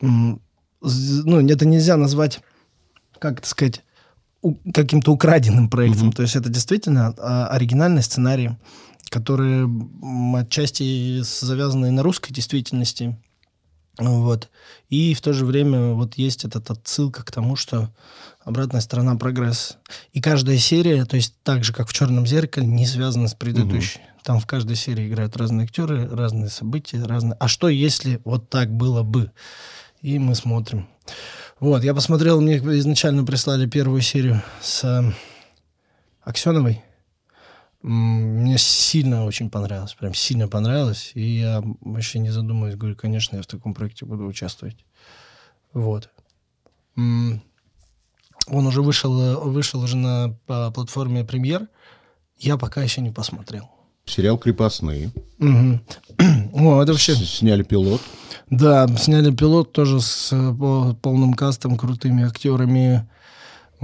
Ну, 0.00 0.40
это 0.80 1.66
нельзя 1.66 1.96
назвать, 1.96 2.40
как 3.18 3.40
это 3.40 3.48
сказать, 3.48 3.82
каким-то 4.72 5.12
украденным 5.12 5.68
проектом. 5.68 6.06
Мгм. 6.06 6.12
То 6.12 6.22
есть 6.22 6.36
это 6.36 6.48
действительно 6.48 7.14
а, 7.18 7.48
оригинальные 7.48 8.02
сценарии, 8.02 8.56
которые 9.10 9.68
отчасти 10.36 11.20
завязаны 11.22 11.90
на 11.90 12.02
русской 12.02 12.32
действительности. 12.32 13.16
Вот. 13.98 14.50
И 14.88 15.14
в 15.14 15.20
то 15.20 15.32
же 15.32 15.46
время 15.46 15.92
вот 15.92 16.14
есть 16.14 16.44
этот 16.44 16.70
отсылка 16.70 17.24
к 17.24 17.30
тому, 17.30 17.54
что 17.56 17.90
обратная 18.44 18.80
сторона 18.80 19.16
прогресс. 19.16 19.78
И 20.12 20.20
каждая 20.20 20.58
серия, 20.58 21.04
то 21.04 21.16
есть 21.16 21.34
так 21.42 21.64
же, 21.64 21.72
как 21.72 21.88
в 21.88 21.92
«Черном 21.92 22.26
зеркале», 22.26 22.66
не 22.66 22.86
связана 22.86 23.28
с 23.28 23.34
предыдущей. 23.34 24.00
Там 24.24 24.40
в 24.40 24.46
каждой 24.46 24.76
серии 24.76 25.06
играют 25.06 25.36
разные 25.36 25.64
актеры, 25.64 26.08
разные 26.08 26.48
события, 26.48 27.02
разные... 27.04 27.36
А 27.38 27.46
что, 27.46 27.68
если 27.68 28.20
вот 28.24 28.48
так 28.48 28.72
было 28.72 29.02
бы? 29.02 29.30
И 30.00 30.18
мы 30.18 30.34
смотрим. 30.34 30.88
Вот, 31.60 31.84
я 31.84 31.94
посмотрел, 31.94 32.40
мне 32.40 32.56
изначально 32.56 33.24
прислали 33.24 33.66
первую 33.66 34.00
серию 34.00 34.42
с 34.60 34.84
э, 34.84 35.12
Аксеновой. 36.22 36.83
Мне 37.84 38.56
сильно 38.56 39.26
очень 39.26 39.50
понравилось, 39.50 39.92
прям 39.92 40.14
сильно 40.14 40.48
понравилось. 40.48 41.10
И 41.12 41.20
я 41.20 41.62
вообще 41.82 42.18
не 42.18 42.30
задумываюсь, 42.30 42.76
говорю, 42.76 42.96
конечно, 42.96 43.36
я 43.36 43.42
в 43.42 43.46
таком 43.46 43.74
проекте 43.74 44.06
буду 44.06 44.24
участвовать. 44.24 44.86
Вот. 45.74 46.08
Он 46.96 47.42
уже 48.48 48.80
вышел, 48.80 49.38
вышел 49.50 49.82
уже 49.82 49.98
на 49.98 50.34
по 50.46 50.70
платформе 50.70 51.24
премьер. 51.24 51.68
Я 52.38 52.56
пока 52.56 52.82
еще 52.82 53.02
не 53.02 53.10
посмотрел. 53.10 53.68
Сериал 54.06 54.38
«Крепостные». 54.38 55.12
Мгм. 55.36 55.82
О, 56.54 56.82
это 56.82 56.92
вообще... 56.92 57.14
Сняли 57.14 57.64
пилот. 57.64 58.00
Да, 58.48 58.86
сняли 58.96 59.30
пилот 59.30 59.72
тоже 59.72 60.00
с 60.00 60.30
э, 60.32 60.54
по- 60.54 60.94
полным 60.94 61.34
кастом, 61.34 61.76
крутыми 61.76 62.24
актерами. 62.24 63.06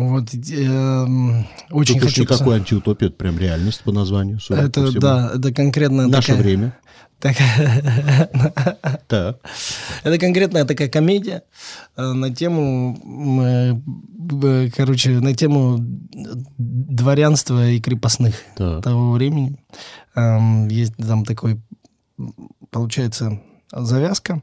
Вот, 0.09 0.33
эм, 0.35 1.47
очень 1.71 1.95
Тут 1.97 2.05
хочу 2.05 2.23
никакой 2.23 2.57
антиутопия, 2.57 3.09
это 3.09 3.17
прям 3.17 3.39
реальность 3.39 3.83
по 3.83 3.93
названию. 3.93 4.39
Это, 4.49 4.93
да, 4.99 5.33
это 5.35 5.53
конкретно 5.53 6.09
Наше 6.09 6.29
такая, 6.29 6.43
время. 6.43 6.77
Так. 9.09 9.37
это 10.05 10.19
конкретная 10.19 10.65
такая 10.65 10.89
комедия 10.89 11.43
э, 11.97 12.13
на 12.13 12.35
тему, 12.35 12.99
э, 13.45 14.71
короче, 14.75 15.11
на 15.21 15.35
тему 15.35 15.77
дворянства 16.57 17.69
и 17.69 17.79
крепостных 17.81 18.37
Так. 18.57 18.83
того 18.83 19.13
времени. 19.13 19.59
Эм, 20.15 20.69
Есть 20.69 20.97
там 20.97 21.27
такой, 21.27 21.61
получается, 22.71 23.43
завязка. 23.71 24.43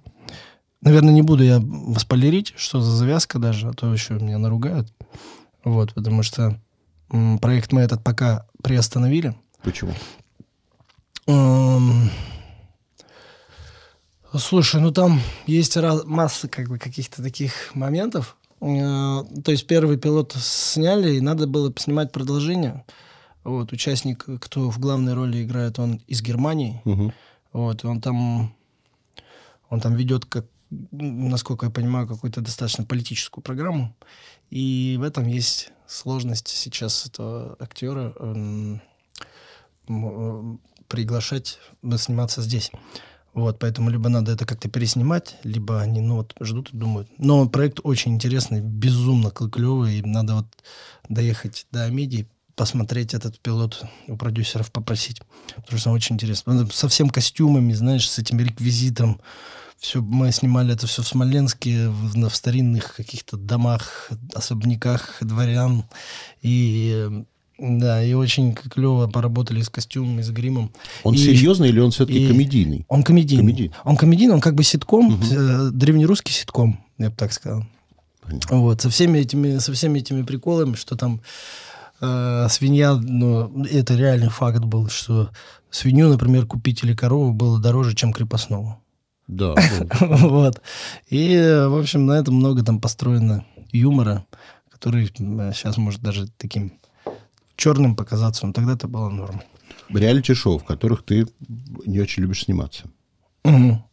Наверное, 0.82 1.14
не 1.14 1.24
буду 1.24 1.44
я 1.44 1.60
спойлерить, 1.98 2.54
что 2.56 2.80
за 2.82 2.92
завязка 2.92 3.40
даже, 3.40 3.70
а 3.70 3.74
то 3.74 3.92
еще 3.92 4.14
меня 4.14 4.38
наругают. 4.38 4.94
Вот, 5.64 5.94
потому 5.94 6.24
что 6.24 6.60
проект 7.42 7.72
мы 7.72 7.82
этот 7.82 8.04
пока 8.04 8.46
приостановили. 8.64 9.36
Почему? 9.64 9.94
Эм, 11.28 12.10
Слушай, 14.38 14.82
ну 14.82 14.92
там 14.92 15.22
есть 15.46 15.78
раз- 15.78 16.04
масса 16.06 16.48
как 16.48 16.68
бы 16.68 16.78
каких-то 16.78 17.24
таких 17.24 17.74
моментов. 17.76 18.36
Э, 18.60 19.24
То 19.44 19.52
есть 19.52 19.68
первый 19.68 19.98
пилот 19.98 20.34
сняли, 20.38 21.16
и 21.16 21.22
надо 21.22 21.48
было 21.48 21.74
снимать 21.78 22.12
продолжение. 22.12 22.86
Вот, 23.44 23.72
участник, 23.72 24.26
кто 24.42 24.70
в 24.70 24.80
главной 24.80 25.14
роли 25.14 25.44
играет, 25.44 25.80
он 25.80 26.02
из 26.08 26.22
Германии. 26.22 26.82
Мгм. 26.84 27.14
Вот, 27.54 27.86
он 27.86 28.02
там, 28.02 28.54
он 29.70 29.80
там 29.80 29.96
ведет, 29.96 30.26
как, 30.26 30.46
насколько 30.70 31.66
я 31.66 31.72
понимаю, 31.72 32.08
какую-то 32.08 32.42
достаточно 32.42 32.84
политическую 32.84 33.44
программу. 33.44 33.96
И 34.50 34.96
в 35.00 35.04
этом 35.04 35.28
есть 35.28 35.72
сложность 35.88 36.48
сейчас 36.48 37.06
этого 37.06 37.56
актера 37.60 38.14
эм, 38.20 38.82
э, 39.88 40.58
приглашать 40.88 41.60
э, 41.84 41.98
сниматься 41.98 42.42
здесь. 42.42 42.72
Вот, 43.34 43.60
поэтому 43.60 43.92
либо 43.92 44.10
надо 44.10 44.32
это 44.32 44.48
как-то 44.48 44.68
переснимать, 44.68 45.36
либо 45.44 45.80
они, 45.80 46.02
ну, 46.02 46.16
вот, 46.16 46.34
ждут 46.42 46.74
и 46.74 46.78
думают. 46.78 47.08
Но 47.20 47.48
проект 47.48 47.80
очень 47.84 48.16
интересный, 48.16 48.62
безумно 48.62 49.30
клевый, 49.30 50.00
и 50.00 50.02
надо 50.02 50.38
вот 50.38 50.48
доехать 51.08 51.68
до 51.72 51.84
Амедии, 51.84 52.28
посмотреть 52.56 53.14
этот 53.14 53.40
пилот 53.40 53.86
у 54.08 54.18
продюсеров, 54.18 54.72
попросить. 54.72 55.22
Потому 55.56 55.78
что 55.78 55.92
очень 55.92 56.16
интересно. 56.16 56.54
Ну, 56.54 56.68
Со 56.68 56.90
всем 56.90 57.10
костюмами, 57.12 57.74
знаешь, 57.74 58.10
с 58.10 58.18
этим 58.18 58.40
реквизитом. 58.40 59.22
Все, 59.80 60.02
мы 60.02 60.32
снимали 60.32 60.74
это 60.74 60.88
все 60.88 61.04
в 61.04 61.08
Смоленске, 61.08 61.90
в, 61.90 62.30
в 62.30 62.36
старинных 62.36 62.96
каких-то 62.96 63.38
домах, 63.38 64.10
особняках 64.34 65.18
дворян. 65.22 65.84
И 66.42 67.24
да, 67.60 68.04
и 68.04 68.14
очень 68.14 68.54
клево 68.54 69.08
поработали 69.08 69.62
с 69.62 69.70
костюмом 69.70 70.20
и 70.20 70.24
с 70.24 70.30
гримом. 70.30 70.72
Он 71.04 71.14
И- 71.14 71.18
серьезный 71.18 71.70
или 71.70 71.80
он 71.80 71.92
все-таки 71.92 72.24
и- 72.24 72.28
комедийный? 72.28 72.86
Он 72.88 73.04
комедийный. 73.04 73.42
Комедийный. 73.44 73.74
Он 73.84 73.98
комедийный, 73.98 74.34
он 74.36 74.42
как 74.42 74.56
бы 74.56 74.64
ситком, 74.64 75.20
э, 75.32 75.70
древнерусский 75.72 76.34
ситком, 76.34 76.84
я 76.98 77.10
бы 77.10 77.16
так 77.16 77.32
сказал. 77.34 77.64
Понятно. 78.22 78.58
Вот, 78.58 78.82
со 78.82 78.90
всеми 78.90 79.20
этими, 79.20 79.58
со 79.60 79.74
всеми 79.74 80.00
этими 80.00 80.22
приколами, 80.24 80.76
что 80.76 80.96
там 80.96 81.22
э, 82.02 82.48
свинья, 82.50 82.94
ну, 82.96 83.64
это 83.66 83.96
реальный 83.96 84.30
факт 84.30 84.60
был, 84.60 84.90
что 84.90 85.30
свинью, 85.72 86.10
например, 86.10 86.46
купить 86.46 86.84
или 86.84 86.94
корову 86.94 87.34
было 87.34 87.60
дороже, 87.60 87.96
чем 87.96 88.14
крепостного. 88.14 88.80
Да. 89.28 89.56
вот. 90.00 90.62
И, 91.10 91.36
в 91.68 91.78
общем, 91.80 92.06
на 92.06 92.14
этом 92.14 92.36
много 92.36 92.64
там 92.64 92.80
построено 92.80 93.46
юмора, 93.72 94.26
который 94.70 95.08
сейчас 95.08 95.78
может 95.78 96.02
даже 96.02 96.28
таким 96.38 96.80
черным 97.56 97.96
показаться, 97.96 98.46
но 98.46 98.54
тогда 98.54 98.74
это 98.74 98.88
было 98.88 99.10
норм. 99.10 99.42
Реалити-шоу, 99.90 100.60
в 100.60 100.66
которых 100.66 101.04
ты 101.04 101.28
не 101.86 102.00
очень 102.00 102.24
любишь 102.24 102.44
сниматься. 102.44 102.90
Мгм. 103.44 103.84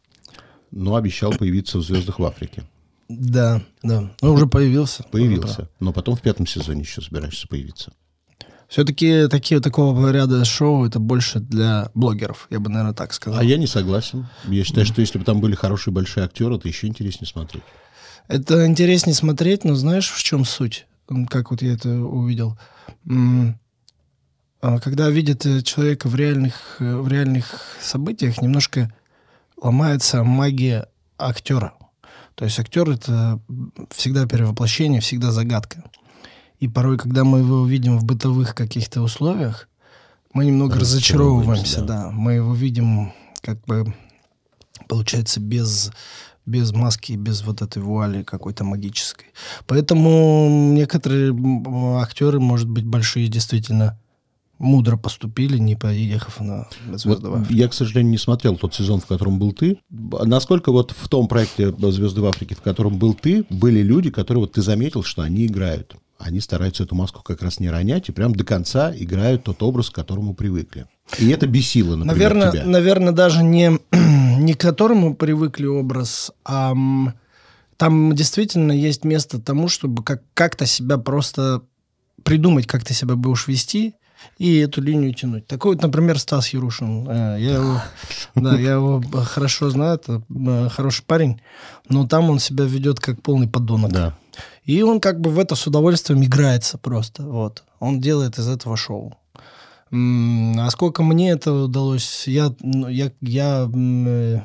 Но 0.70 0.96
обещал 0.96 1.32
появиться 1.32 1.78
в 1.78 1.82
«Звездах 1.82 2.18
в 2.18 2.24
Африке». 2.24 2.64
Да, 3.08 3.62
да. 3.82 4.10
Ну, 4.22 4.32
уже 4.32 4.46
появился. 4.46 5.04
Появился. 5.04 5.68
Но 5.78 5.92
потом 5.92 6.16
в 6.16 6.22
пятом 6.22 6.46
сезоне 6.46 6.80
еще 6.80 7.00
собираешься 7.00 7.46
появиться. 7.46 7.92
Все-таки 8.75 9.28
такие, 9.28 9.61
такого 9.61 10.11
ряда 10.11 10.45
шоу 10.45 10.85
это 10.85 10.99
больше 10.99 11.38
для 11.38 11.93
блогеров, 11.95 12.49
я 12.50 12.59
бы, 12.59 12.71
наверное, 12.71 12.93
так 12.93 13.12
сказал. 13.12 13.38
А 13.38 13.45
я 13.45 13.57
не 13.57 13.69
согласен. 13.69 14.26
Я 14.49 14.64
считаю, 14.64 14.85
что 14.85 15.00
если 15.00 15.16
бы 15.16 15.25
там 15.25 15.40
были 15.40 15.54
хорошие 15.54 15.95
большие 15.95 16.25
актеры, 16.25 16.59
то 16.59 16.66
еще 16.66 16.88
интереснее 16.88 17.28
смотреть. 17.28 17.62
Это 18.26 18.66
интереснее 18.66 19.14
смотреть, 19.14 19.62
но 19.62 19.76
знаешь, 19.76 20.11
в 20.11 20.21
чем 20.25 20.45
суть? 20.45 20.88
Как 21.28 21.52
вот 21.52 21.62
я 21.62 21.75
это 21.75 21.88
увидел. 21.88 22.59
А, 24.61 24.81
Когда 24.81 25.09
видят 25.09 25.47
э, 25.47 25.62
человека 25.62 26.09
в 26.09 26.16
реальных, 26.16 26.78
э, 26.81 26.97
в 26.97 27.07
реальных 27.07 27.76
событиях, 27.81 28.43
немножко 28.43 28.93
ломается 29.57 30.25
магия 30.25 30.88
актера. 31.16 31.75
То 32.35 32.45
есть 32.45 32.59
актер 32.59 32.90
это 32.90 33.38
всегда 33.93 34.26
перевоплощение, 34.26 35.00
всегда 35.00 35.31
загадка. 35.31 35.85
И 36.64 36.68
порой, 36.68 36.97
когда 36.97 37.25
мы 37.25 37.40
его 37.40 37.66
видим 37.66 37.99
в 37.99 38.06
бытовых 38.06 38.54
каких-то 38.54 39.02
условиях, 39.02 39.68
мы 40.33 40.47
немного 40.47 40.80
Разочаровываемся, 40.80 41.83
разочаровываемся, 41.83 41.83
да. 41.83 42.11
Мы 42.11 42.33
его 42.33 42.54
видим 42.54 43.12
как 43.42 43.62
бы, 43.66 43.92
получается, 44.88 45.40
без, 45.40 45.92
без 46.47 46.73
маски, 46.73 47.12
без 47.12 47.42
вот 47.42 47.61
этой 47.61 47.83
вуали 47.83 48.23
какой-то 48.23 48.64
магической. 48.64 49.26
Поэтому 49.66 50.73
некоторые 50.73 51.37
актеры, 52.00 52.40
может 52.40 52.71
быть, 52.71 52.87
большие 52.87 53.28
действительно 53.28 54.00
мудро 54.59 54.97
поступили, 54.97 55.59
не 55.59 55.76
поехав 55.76 56.40
на 56.40 56.66
Вот 56.87 56.99
«Звезды 56.99 57.28
в 57.28 57.35
Африке». 57.35 57.54
я, 57.61 57.68
к 57.68 57.75
сожалению, 57.75 58.12
не 58.12 58.16
смотрел 58.16 58.56
тот 58.56 58.75
сезон, 58.75 59.00
в 59.00 59.06
котором 59.06 59.38
был 59.38 59.52
ты. 59.52 59.76
Насколько 59.90 60.73
вот 60.73 60.94
в 60.99 61.11
том 61.11 61.28
проекте 61.28 61.75
«Звезды 61.76 62.23
в 62.23 62.25
Африке», 62.25 62.54
в 62.54 62.62
котором 62.62 62.97
был 62.99 63.12
ты, 63.12 63.44
были 63.50 63.83
люди, 63.83 64.11
которые 64.11 64.40
вот 64.40 64.52
ты 64.52 64.62
заметил, 64.62 65.02
что 65.02 65.21
они 65.21 65.44
играют. 65.44 65.97
Они 66.25 66.40
стараются 66.40 66.85
эту 66.85 66.95
маску 66.95 67.23
как 67.23 67.43
раз 67.43 67.61
не 67.61 67.69
ронять 67.69 68.09
и 68.09 68.12
прям 68.12 68.35
до 68.35 68.45
конца 68.45 68.90
играют 68.97 69.45
тот 69.45 69.62
образ, 69.62 69.90
к 69.90 69.95
которому 69.95 70.33
привыкли. 70.35 70.87
И 71.19 71.28
это 71.28 71.47
бесило, 71.47 71.97
например, 71.97 72.33
Наверное, 72.35 72.50
тебя. 72.52 72.64
наверное, 72.64 73.12
даже 73.12 73.43
не, 73.43 73.78
не 74.38 74.54
к 74.54 74.59
которому 74.61 75.14
привыкли 75.14 75.66
образ, 75.66 76.33
а 76.47 76.73
там 77.76 78.14
действительно 78.14 78.73
есть 78.73 79.04
место 79.04 79.38
тому, 79.38 79.69
чтобы 79.69 80.02
как- 80.02 80.23
как-то 80.33 80.64
себя 80.64 80.97
просто 80.97 81.61
придумать, 82.23 82.66
как 82.66 82.85
ты 82.85 82.95
себя 82.95 83.16
будешь 83.16 83.47
вести, 83.47 83.93
и 84.38 84.57
эту 84.57 84.81
линию 84.81 85.12
тянуть. 85.12 85.47
Такой 85.47 85.75
вот, 85.75 85.83
например, 85.83 86.19
Стас 86.19 86.49
Ярушин. 86.54 87.07
Э, 87.07 87.37
Я 87.38 87.57
его, 87.57 87.83
да, 88.35 88.59
я 88.59 88.73
его 88.73 89.02
хорошо 89.26 89.69
знаю, 89.69 89.97
это 89.97 90.23
э, 90.35 90.69
хороший 90.71 91.04
парень, 91.04 91.43
но 91.90 92.07
там 92.07 92.31
он 92.31 92.38
себя 92.38 92.64
ведет 92.64 92.99
как 92.99 93.21
полный 93.21 93.47
подонок. 93.49 93.93
Да. 93.93 94.16
И 94.64 94.83
он 94.83 95.00
как 95.00 95.21
бы 95.21 95.30
в 95.30 95.38
это 95.38 95.54
с 95.54 95.66
удовольствием 95.66 96.23
играется 96.25 96.78
просто. 96.78 97.23
Вот. 97.23 97.64
Он 97.80 98.00
делает 98.00 98.38
из 98.38 98.49
этого 98.49 98.76
шоу. 98.76 99.16
А 99.90 100.71
сколько 100.71 101.02
мне 101.02 101.30
это 101.30 101.52
удалось? 101.52 102.26
Я, 102.26 102.52
ну, 102.61 102.88
я, 102.88 103.12
я, 103.21 103.71
э, 103.73 104.40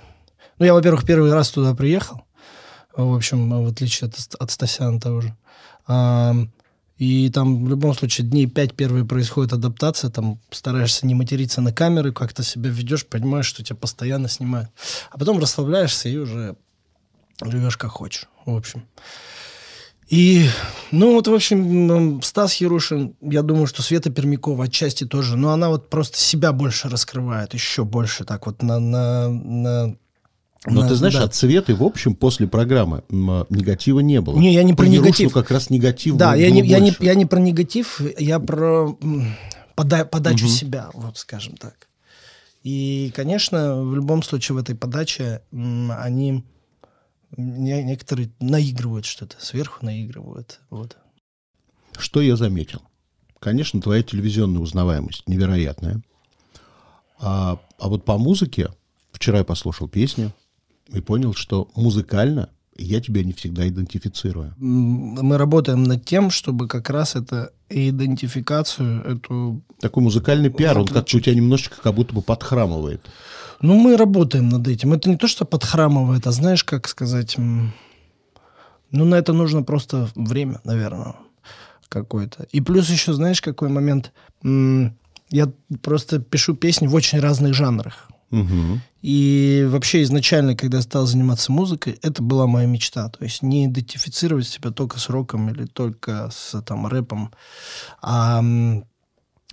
ну, 0.59 0.65
я, 0.65 0.73
во-первых, 0.73 1.05
первый 1.05 1.31
раз 1.33 1.49
туда 1.49 1.73
приехал. 1.73 2.21
В 2.95 3.15
общем, 3.15 3.49
в 3.63 3.67
отличие 3.67 4.09
от, 4.09 4.35
от 4.37 4.51
Стасяна 4.51 4.99
того 4.99 5.21
же. 5.21 5.35
А, 5.87 6.35
и 6.97 7.29
там 7.29 7.63
в 7.63 7.69
любом 7.69 7.93
случае 7.93 8.27
дней 8.27 8.45
пять 8.45 8.75
первые 8.75 9.05
происходит 9.05 9.53
адаптация, 9.53 10.09
там 10.09 10.37
стараешься 10.51 11.07
не 11.07 11.15
материться 11.15 11.61
на 11.61 11.71
камеры, 11.71 12.11
как-то 12.11 12.43
себя 12.43 12.69
ведешь, 12.69 13.05
понимаешь, 13.05 13.45
что 13.45 13.63
тебя 13.63 13.77
постоянно 13.77 14.27
снимают. 14.27 14.69
А 15.09 15.17
потом 15.17 15.39
расслабляешься 15.39 16.09
и 16.09 16.17
уже 16.17 16.57
живешь 17.41 17.77
как 17.77 17.91
хочешь, 17.91 18.27
в 18.45 18.53
общем. 18.53 18.83
И, 20.09 20.47
ну 20.91 21.13
вот, 21.13 21.27
в 21.27 21.33
общем, 21.33 22.19
Стас 22.23 22.55
Ярушин, 22.55 23.15
я 23.21 23.43
думаю, 23.43 23.67
что 23.67 23.83
Света 23.83 24.09
Пермякова 24.09 24.63
отчасти 24.65 25.03
тоже, 25.05 25.37
но 25.37 25.51
она 25.51 25.69
вот 25.69 25.89
просто 25.89 26.17
себя 26.17 26.51
больше 26.51 26.89
раскрывает, 26.89 27.53
еще 27.53 27.83
больше 27.83 28.23
так 28.25 28.47
вот 28.47 28.63
на... 28.63 28.79
на, 28.79 29.29
на 29.29 29.87
Но 30.65 30.81
на- 30.81 30.87
ты 30.87 30.95
знаешь, 30.95 31.13
да. 31.13 31.23
от 31.25 31.35
Светы, 31.35 31.75
в 31.75 31.83
общем, 31.83 32.15
после 32.15 32.47
программы 32.47 33.03
негатива 33.09 33.99
не 33.99 34.19
было. 34.19 34.35
Не, 34.35 34.51
я 34.53 34.63
не 34.63 34.73
про 34.73 34.85
Ярушину 34.87 35.05
негатив. 35.09 35.33
как 35.33 35.51
раз 35.51 35.69
негатив 35.69 36.15
Да, 36.17 36.33
я 36.33 36.49
не, 36.49 36.61
я, 36.65 36.79
не, 36.79 36.91
я 36.99 37.13
не 37.13 37.27
про 37.27 37.39
негатив, 37.39 38.01
я 38.17 38.39
про 38.39 38.97
пода- 39.75 40.05
подачу 40.05 40.47
себя, 40.47 40.89
вот 40.93 41.19
скажем 41.19 41.55
так. 41.55 41.87
И, 42.63 43.13
конечно, 43.15 43.81
в 43.83 43.95
любом 43.95 44.23
случае 44.23 44.55
в 44.55 44.59
этой 44.59 44.75
подаче 44.75 45.41
они 45.51 46.43
некоторые 47.37 48.31
наигрывают 48.39 49.05
что-то, 49.05 49.35
сверху 49.39 49.85
наигрывают. 49.85 50.59
Вот. 50.69 50.97
Что 51.97 52.21
я 52.21 52.35
заметил? 52.35 52.81
Конечно, 53.39 53.81
твоя 53.81 54.03
телевизионная 54.03 54.61
узнаваемость 54.61 55.27
невероятная. 55.27 56.01
А, 57.19 57.59
а 57.77 57.89
вот 57.89 58.05
по 58.05 58.17
музыке, 58.17 58.69
вчера 59.11 59.39
я 59.39 59.43
послушал 59.43 59.87
песню 59.87 60.33
и 60.87 61.01
понял, 61.01 61.33
что 61.33 61.69
музыкально 61.75 62.49
я 62.77 63.01
тебя 63.01 63.23
не 63.23 63.33
всегда 63.33 63.67
идентифицирую. 63.67 64.53
Мы 64.57 65.37
работаем 65.37 65.83
над 65.83 66.05
тем, 66.05 66.29
чтобы 66.29 66.67
как 66.67 66.89
раз 66.89 67.15
это 67.15 67.51
идентификацию, 67.69 69.03
эту... 69.03 69.61
Такой 69.79 70.03
музыкальный 70.03 70.49
пиар, 70.49 70.79
он 70.79 70.87
как-то 70.87 71.17
у 71.17 71.19
тебя 71.19 71.35
немножечко 71.35 71.81
как 71.81 71.93
будто 71.93 72.13
бы 72.13 72.21
подхрамывает. 72.21 73.01
Ну, 73.61 73.75
мы 73.75 73.97
работаем 73.97 74.49
над 74.49 74.67
этим. 74.67 74.93
Это 74.93 75.09
не 75.09 75.17
то, 75.17 75.27
что 75.27 75.45
подхрамывает, 75.45 76.27
а 76.27 76.31
знаешь, 76.31 76.63
как 76.63 76.87
сказать... 76.87 77.37
Ну, 77.37 79.05
на 79.05 79.15
это 79.15 79.33
нужно 79.33 79.61
просто 79.61 80.09
время, 80.15 80.61
наверное, 80.63 81.15
какое-то. 81.89 82.47
И 82.51 82.59
плюс 82.59 82.89
еще, 82.89 83.13
знаешь, 83.13 83.41
какой 83.41 83.69
момент? 83.69 84.11
Я 84.43 85.51
просто 85.83 86.19
пишу 86.19 86.55
песни 86.55 86.87
в 86.87 86.95
очень 86.95 87.19
разных 87.19 87.53
жанрах. 87.53 88.09
Мгм. 88.31 88.81
И 89.01 89.67
вообще 89.69 90.01
изначально, 90.03 90.55
когда 90.55 90.77
я 90.77 90.83
стал 90.83 91.05
заниматься 91.05 91.51
музыкой, 91.51 91.99
это 92.01 92.23
была 92.23 92.47
моя 92.47 92.67
мечта. 92.67 93.09
То 93.09 93.23
есть 93.23 93.43
не 93.43 93.65
идентифицировать 93.65 94.47
себя 94.47 94.71
только 94.71 94.99
с 94.99 95.09
роком 95.09 95.49
или 95.49 95.65
только 95.65 96.29
с 96.31 96.59
там, 96.61 96.87
рэпом, 96.87 97.31
а 98.01 98.43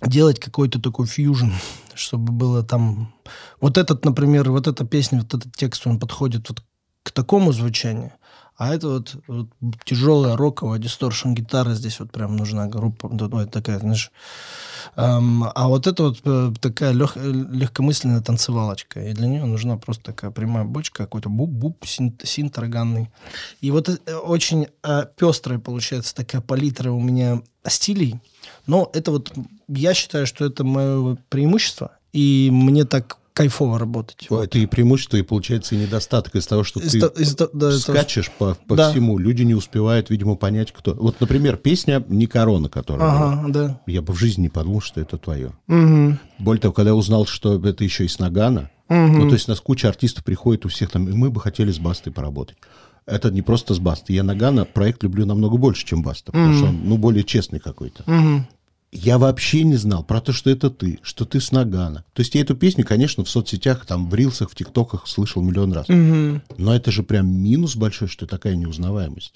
делать 0.02 0.40
какой-то 0.40 0.80
такой 0.80 1.06
фьюжн, 1.06 1.52
чтобы 1.96 2.32
было 2.32 2.62
там... 2.62 3.14
Вот 3.60 3.78
этот, 3.78 4.04
например, 4.04 4.50
вот 4.50 4.66
эта 4.66 4.84
песня, 4.84 5.20
вот 5.20 5.34
этот 5.34 5.54
текст, 5.56 5.86
он 5.86 5.98
подходит 5.98 6.48
вот 6.48 6.62
к 7.02 7.10
такому 7.12 7.52
звучанию, 7.52 8.12
а 8.56 8.74
это 8.74 8.88
вот, 8.88 9.16
вот 9.26 9.48
тяжелая 9.84 10.36
роковая 10.36 10.78
дисторшн 10.78 11.34
гитара 11.34 11.74
здесь 11.74 12.00
вот 12.00 12.10
прям 12.10 12.36
нужна 12.36 12.66
группа, 12.66 13.10
это 13.14 13.46
такая, 13.46 13.78
знаешь, 13.78 14.10
Эм, 14.96 15.44
а 15.54 15.68
вот 15.68 15.86
это 15.86 16.04
вот 16.04 16.20
э, 16.24 16.52
такая 16.60 16.92
лег- 16.92 17.16
э, 17.16 17.30
легкомысленная 17.30 18.22
танцевалочка. 18.22 19.00
И 19.00 19.12
для 19.12 19.26
нее 19.26 19.44
нужна 19.44 19.76
просто 19.76 20.04
такая 20.04 20.30
прямая 20.30 20.64
бочка, 20.64 21.04
какой-то 21.04 21.28
буп-буп, 21.28 21.84
синт, 21.84 22.22
синт 22.24 22.56
органный. 22.58 23.10
И 23.60 23.70
вот 23.70 23.88
э, 23.88 24.14
очень 24.14 24.68
э, 24.82 25.06
пестрая 25.16 25.58
получается 25.58 26.14
такая 26.14 26.40
палитра 26.40 26.90
у 26.92 27.00
меня 27.00 27.42
стилей. 27.66 28.20
Но 28.66 28.90
это 28.94 29.10
вот, 29.10 29.32
я 29.68 29.92
считаю, 29.92 30.26
что 30.26 30.46
это 30.46 30.64
мое 30.64 31.18
преимущество. 31.28 31.98
И 32.12 32.48
мне 32.50 32.84
так 32.84 33.18
кайфово 33.36 33.78
работать. 33.78 34.26
Это 34.30 34.58
и 34.58 34.64
преимущество, 34.64 35.18
и 35.18 35.22
получается 35.22 35.74
и 35.74 35.78
недостаток 35.78 36.34
из 36.36 36.46
того, 36.46 36.64
что 36.64 36.80
Из 36.80 36.92
ты 36.92 36.98
из 37.22 37.34
да, 37.34 37.70
скачешь 37.72 38.30
по, 38.30 38.56
по 38.66 38.76
Да. 38.76 38.90
всему. 38.90 39.18
Люди 39.18 39.42
не 39.42 39.54
успевают, 39.54 40.08
видимо, 40.08 40.36
понять, 40.36 40.72
кто. 40.72 40.94
Вот, 40.94 41.20
например, 41.20 41.58
песня 41.58 42.02
«Не 42.08 42.26
корона», 42.26 42.70
которая 42.70 43.10
была. 43.10 43.32
Ага, 43.32 43.48
да. 43.50 43.80
Я 43.86 44.00
бы 44.00 44.14
в 44.14 44.16
жизни 44.16 44.42
не 44.42 44.48
подумал, 44.48 44.80
что 44.80 45.02
это 45.02 45.18
твое. 45.18 45.52
Мгм. 45.66 46.18
Более 46.38 46.62
того, 46.62 46.72
когда 46.72 46.90
я 46.90 46.94
узнал, 46.96 47.26
что 47.26 47.62
это 47.62 47.84
еще 47.84 48.06
и 48.06 48.08
с 48.08 48.18
Нагана, 48.18 48.70
ну, 48.88 49.28
то 49.28 49.34
есть 49.34 49.48
у 49.48 49.52
нас 49.52 49.60
куча 49.60 49.88
артистов 49.88 50.24
приходит 50.24 50.64
у 50.64 50.70
всех 50.70 50.90
там, 50.90 51.06
и 51.06 51.12
мы 51.12 51.28
бы 51.30 51.38
хотели 51.40 51.70
с 51.70 51.78
Бастой 51.78 52.14
поработать. 52.14 52.56
Это 53.04 53.30
не 53.30 53.42
просто 53.42 53.74
с 53.74 53.78
Бастой. 53.78 54.16
Я 54.16 54.24
Нагана 54.24 54.64
проект 54.64 55.02
люблю 55.02 55.26
намного 55.26 55.58
больше, 55.58 55.84
чем 55.84 56.02
Баста, 56.02 56.32
потому 56.32 56.54
что 56.54 56.66
он, 56.66 56.80
ну, 56.84 56.96
более 56.96 57.22
честный 57.22 57.60
какой-то. 57.60 58.02
Мгм. 58.06 58.46
Я 58.96 59.18
вообще 59.18 59.62
не 59.64 59.76
знал 59.76 60.02
про 60.04 60.20
то, 60.20 60.32
что 60.32 60.50
это 60.50 60.70
ты, 60.70 60.98
что 61.02 61.24
ты 61.24 61.40
с 61.40 61.52
Нагана. 61.52 62.04
То 62.12 62.20
есть 62.20 62.34
я 62.34 62.40
эту 62.40 62.54
песню, 62.54 62.84
конечно, 62.84 63.24
в 63.24 63.30
соцсетях, 63.30 63.86
там, 63.86 64.08
в 64.08 64.14
рилсах, 64.14 64.50
в 64.50 64.54
тиктоках 64.54 65.06
слышал 65.06 65.42
миллион 65.42 65.72
раз. 65.72 65.88
Мгм. 65.88 66.42
Но 66.58 66.74
это 66.74 66.90
же 66.90 67.02
прям 67.02 67.28
минус 67.28 67.76
большой, 67.76 68.08
что 68.08 68.26
такая 68.26 68.56
неузнаваемость. 68.56 69.34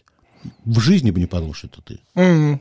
В 0.64 0.80
жизни 0.80 1.10
бы 1.10 1.20
не 1.20 1.26
подумал, 1.26 1.54
что 1.54 1.66
это 1.66 1.82
ты. 1.82 2.00
Мгм. 2.14 2.60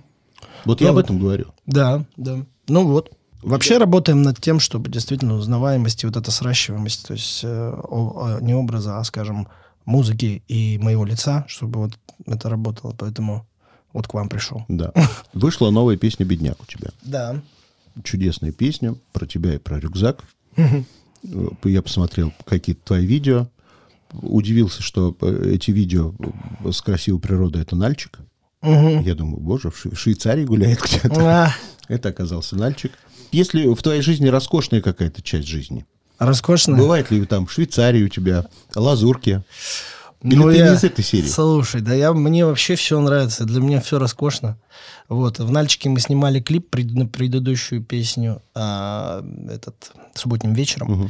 Вот 0.66 0.82
я 0.82 0.90
об 0.90 0.98
этом 0.98 1.20
говорю. 1.20 1.48
Да, 1.66 2.06
да. 2.18 2.46
Ну 2.68 2.86
вот. 2.88 3.12
Вообще 3.42 3.78
работаем 3.78 4.22
над 4.22 4.40
тем, 4.42 4.60
чтобы 4.60 4.90
действительно 4.90 5.36
узнаваемость 5.36 6.04
и 6.04 6.08
вот 6.08 6.18
эта 6.18 6.30
сращиваемость, 6.30 7.08
то 7.08 7.14
есть 7.14 7.42
э, 7.44 7.48
о- 7.48 8.38
о- 8.38 8.42
не 8.42 8.54
образа, 8.54 9.00
а, 9.00 9.04
скажем, 9.06 9.48
музыки 9.86 10.44
и 10.50 10.78
моего 10.78 11.06
лица, 11.06 11.46
чтобы 11.48 11.80
вот 11.80 11.94
это 12.26 12.50
работало. 12.50 12.94
Поэтому 12.98 13.48
вот 13.94 14.08
к 14.08 14.14
вам 14.14 14.30
пришел. 14.30 14.64
Да. 14.68 14.92
Вышла 15.34 15.70
новая 15.70 15.98
песня 15.98 16.26
«Бедняк» 16.26 16.62
у 16.62 16.66
тебя. 16.66 16.90
Да. 17.04 17.42
чудесная 18.04 18.52
песня 18.52 18.96
про 19.14 19.26
тебя 19.26 19.56
и 19.56 19.58
про 19.58 19.80
рюкзак. 19.80 20.24
Э, 20.58 20.84
Я 21.64 21.82
посмотрел 21.82 22.34
какие-то 22.46 22.82
твои 22.86 23.06
видео. 23.06 23.48
Удивился, 24.14 24.82
что 24.82 25.16
э, 25.22 25.52
эти 25.54 25.72
видео 25.72 26.14
э, 26.64 26.72
с 26.72 26.82
красивой 26.82 27.20
природой 27.20 27.62
это 27.62 27.76
Нальчик. 27.76 28.20
Я 28.62 29.16
думаю, 29.16 29.40
боже, 29.40 29.70
в 29.72 29.76
Шве- 29.86 29.96
в 29.96 30.00
Швейцарии 30.00 30.44
гуляет 30.46 30.82
где-то. 30.82 31.22
А, 31.46 31.54
Это 31.88 32.10
оказался 32.10 32.56
Нальчик. 32.58 32.92
Если 33.32 33.68
в 33.68 33.82
твоей 33.82 34.02
жизни 34.02 34.28
роскошная 34.28 34.82
какая-то 34.82 35.22
часть 35.22 35.48
жизни, 35.48 35.86
роскошно. 36.18 36.76
бывает 36.76 37.10
ли 37.12 37.24
там 37.26 37.46
в 37.46 37.52
Швейцарии 37.52 38.04
у 38.04 38.10
тебя 38.10 38.48
лазурки? 38.76 39.44
Или 40.22 40.36
Ну, 40.36 40.52
ты 40.52 40.58
я- 40.58 40.70
не 40.70 40.76
из 40.76 40.84
этой 40.84 41.04
серии? 41.04 41.28
Слушай, 41.28 41.82
да 41.82 41.94
я, 41.94 42.12
мне 42.14 42.46
вообще 42.46 42.76
все 42.76 43.00
нравится. 43.00 43.46
Для 43.46 43.62
меня 43.62 43.80
все 43.80 44.00
роскошно. 44.00 44.58
Вот. 45.08 45.40
В 45.40 45.50
Нальчике 45.52 45.90
мы 45.90 46.00
снимали 46.02 46.42
клип 46.42 46.70
пред- 46.70 46.92
на 46.94 47.06
предыдущую 47.08 47.84
песню 47.84 48.42
а, 48.54 49.24
этот, 49.50 49.92
субботним 50.16 50.54
вечером. 50.54 51.10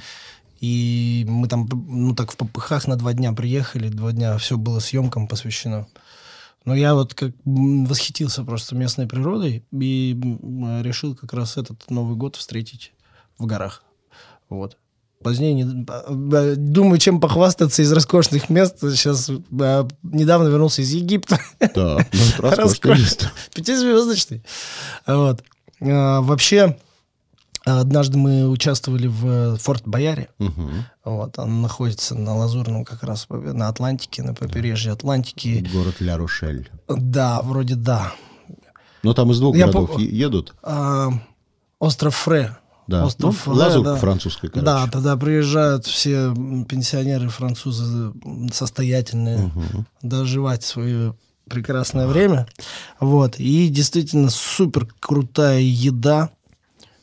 И 0.59 1.25
мы 1.27 1.47
там, 1.47 1.67
ну 1.71 2.13
так, 2.13 2.31
в 2.31 2.37
попыхах 2.37 2.85
на 2.87 2.97
два 2.97 3.13
дня 3.13 3.33
приехали. 3.33 3.89
Два 3.89 4.11
дня 4.11 4.37
все 4.37 4.57
было 4.57 4.79
съемкам 4.79 5.27
посвящено. 5.27 5.87
Но 6.65 6.75
я 6.75 6.93
вот 6.93 7.13
как 7.15 7.31
восхитился 7.45 8.43
просто 8.43 8.75
местной 8.75 9.07
природой 9.07 9.63
и 9.71 10.19
решил 10.83 11.15
как 11.15 11.33
раз 11.33 11.57
этот 11.57 11.89
Новый 11.89 12.15
год 12.17 12.35
встретить 12.35 12.91
в 13.39 13.45
горах. 13.45 13.83
Вот. 14.49 14.77
Позднее 15.21 15.53
не- 15.53 15.85
а, 15.89 16.55
думаю, 16.55 16.97
чем 16.97 17.19
похвастаться 17.19 17.81
из 17.81 17.91
роскошных 17.91 18.49
мест. 18.49 18.77
Сейчас 18.79 19.29
а, 19.59 19.87
недавно 20.01 20.47
вернулся 20.47 20.81
из 20.81 20.91
Египта. 20.93 21.39
Да, 21.59 21.97
ну, 22.13 22.49
место. 22.95 23.31
Пятизвездочный. 23.53 24.43
Вот. 25.05 25.43
А, 25.81 26.21
Вообще, 26.21 26.77
однажды 27.65 28.17
мы 28.17 28.47
участвовали 28.47 29.07
в 29.07 29.57
Форт 29.57 29.83
Бояре. 29.85 30.29
Мгм. 30.37 30.85
Вот, 31.03 31.37
он 31.37 31.61
находится 31.61 32.15
на 32.15 32.37
Лазурном, 32.37 32.85
как 32.85 33.03
раз 33.03 33.27
на 33.29 33.67
Атлантике, 33.67 34.23
на 34.23 34.33
побережье 34.33 34.93
Атлантики. 34.93 35.67
Город 35.73 35.95
Ля-Рошель. 35.99 36.69
Да, 36.87 37.41
вроде 37.41 37.75
да. 37.75 38.13
Но 39.03 39.13
там 39.13 39.31
из 39.31 39.39
двух 39.39 39.55
Я 39.55 39.67
городов 39.67 39.99
е- 39.99 40.07
едут. 40.17 40.53
А, 40.63 41.09
остров 41.79 42.15
Фре. 42.15 42.55
Да. 42.89 43.05
Остров 43.05 43.45
Ну, 43.45 43.53
лазурка 43.53 43.91
да. 43.91 43.95
французская, 43.97 44.47
короче. 44.49 44.65
Да, 44.65 44.87
тогда 44.87 45.15
приезжают 45.15 45.85
все 45.85 46.33
пенсионеры 46.67 47.29
французы 47.29 48.13
м, 48.25 48.49
состоятельные 48.51 49.51
доживать 50.01 50.63
свое 50.63 51.13
прекрасное 51.47 52.07
время. 52.07 52.47
Вот. 52.99 53.39
И 53.39 53.69
действительно 53.69 54.29
супер 54.31 54.87
крутая 54.99 55.59
еда. 55.61 56.31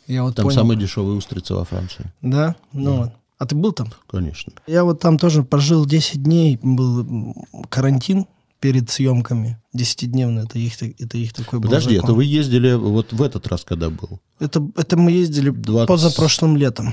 Я 0.08 0.24
вот 0.24 0.34
Там 0.36 0.46
понял. 0.46 0.56
самые 0.58 0.78
дешевые 0.78 1.16
устрицы 1.16 1.54
во 1.54 1.64
Франции. 1.64 2.12
Да? 2.20 2.54
Ну, 2.72 2.96
вот. 2.96 3.12
а 3.38 3.46
ты 3.46 3.54
был 3.54 3.72
там? 3.72 3.88
Конечно. 4.08 4.52
Я 4.66 4.82
вот 4.84 5.00
там 5.00 5.18
тоже 5.18 5.42
пожил 5.44 5.84
10 5.86 6.22
дней, 6.22 6.58
был 6.62 7.34
карантин 7.68 8.26
перед 8.66 8.90
съемками. 8.90 9.58
Десятидневный, 9.72 10.42
это 10.42 10.58
их, 10.58 10.82
это 10.82 11.16
их 11.16 11.32
такой 11.32 11.60
был 11.60 11.68
Подожди, 11.68 11.94
закон. 11.94 12.04
это 12.10 12.14
вы 12.14 12.24
ездили 12.24 12.72
вот 12.72 13.12
в 13.12 13.22
этот 13.22 13.46
раз, 13.46 13.62
когда 13.62 13.90
был? 13.90 14.18
Это, 14.40 14.68
это 14.76 14.96
мы 14.96 15.12
ездили 15.12 15.50
20 15.50 15.86
позапрошлым 15.86 16.56
летом. 16.56 16.92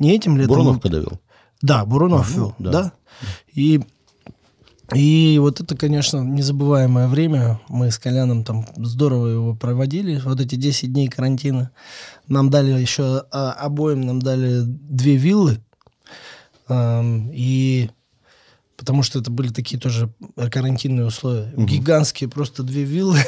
Не 0.00 0.16
этим 0.16 0.36
летом. 0.36 0.56
Бурунов 0.56 0.80
когда 0.80 0.98
вел? 0.98 1.20
Да, 1.62 1.84
Бурунов 1.84 2.28
А, 2.28 2.30
ну, 2.32 2.36
вел, 2.36 2.54
да. 2.58 2.70
да. 2.72 2.92
И, 3.54 3.80
и 4.92 5.38
вот 5.40 5.60
это, 5.60 5.76
конечно, 5.76 6.18
незабываемое 6.18 7.06
время. 7.06 7.60
Мы 7.68 7.92
с 7.92 7.98
Коляном 8.00 8.42
там 8.42 8.66
здорово 8.76 9.28
его 9.28 9.54
проводили. 9.54 10.20
Вот 10.24 10.40
эти 10.40 10.56
10 10.56 10.92
дней 10.92 11.06
карантина. 11.06 11.70
Нам 12.26 12.50
дали 12.50 12.72
еще, 12.72 13.22
а, 13.30 13.52
обоим 13.52 14.00
нам 14.00 14.20
дали 14.20 14.62
две 14.64 15.14
виллы. 15.14 15.60
И 16.68 17.88
потому 18.78 19.02
что 19.02 19.18
это 19.18 19.30
были 19.30 19.48
такие 19.48 19.78
тоже 19.78 20.10
карантинные 20.50 21.04
условия. 21.04 21.52
Гигантские 21.56 22.30
просто 22.30 22.62
две 22.62 22.84
виллы. 22.84 23.18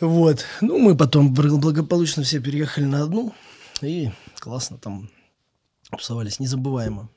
Вот. 0.00 0.44
Ну, 0.60 0.78
мы 0.78 0.96
потом 0.96 1.32
благополучно 1.32 2.22
все 2.22 2.40
переехали 2.40 2.84
на 2.84 3.02
одну. 3.02 3.32
И 3.80 4.10
классно 4.38 4.76
там 4.76 5.08
тусовались. 5.90 6.38
Незабываемо. 6.38 7.08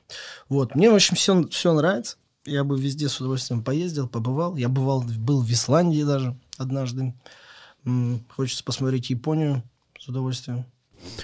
Вот. 0.48 0.74
Мне, 0.74 0.90
в 0.90 0.94
общем, 0.94 1.14
все, 1.16 1.46
все 1.48 1.72
нравится. 1.74 2.16
Я 2.44 2.64
бы 2.64 2.80
везде 2.80 3.08
с 3.08 3.20
удовольствием 3.20 3.62
поездил, 3.62 4.08
побывал. 4.08 4.56
Я 4.56 4.68
бывал, 4.68 5.02
был 5.02 5.42
в 5.42 5.50
Исландии 5.50 6.02
даже 6.02 6.36
однажды. 6.56 7.14
М, 7.84 8.24
Хочется 8.34 8.64
посмотреть 8.64 9.10
Японию 9.10 9.62
с 9.98 10.08
удовольствием. 10.08 10.64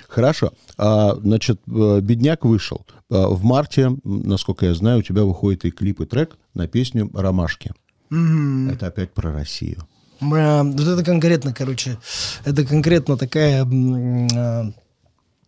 Хорошо. 0.08 0.52
А, 0.76 1.14
значит, 1.16 1.60
э, 1.66 2.00
«Бедняк» 2.00 2.44
вышел. 2.44 2.84
А, 3.10 3.28
В 3.28 3.42
марте, 3.44 3.90
насколько 4.04 4.66
я 4.66 4.74
знаю, 4.74 4.98
у 5.00 5.02
тебя 5.02 5.24
выходит 5.24 5.64
и 5.64 5.70
клип, 5.70 6.00
и 6.00 6.06
трек 6.06 6.36
на 6.54 6.66
песню 6.68 7.10
«Ромашки». 7.14 7.72
Это 8.10 8.86
опять 8.88 9.12
про 9.12 9.32
Россию. 9.32 9.86
Бля, 10.20 10.62
Вот 10.62 10.80
это 10.86 11.02
конкретно, 11.04 11.52
короче, 11.52 11.98
это 12.44 12.64
конкретно 12.64 13.16
такая 13.16 13.62
а, 13.64 14.72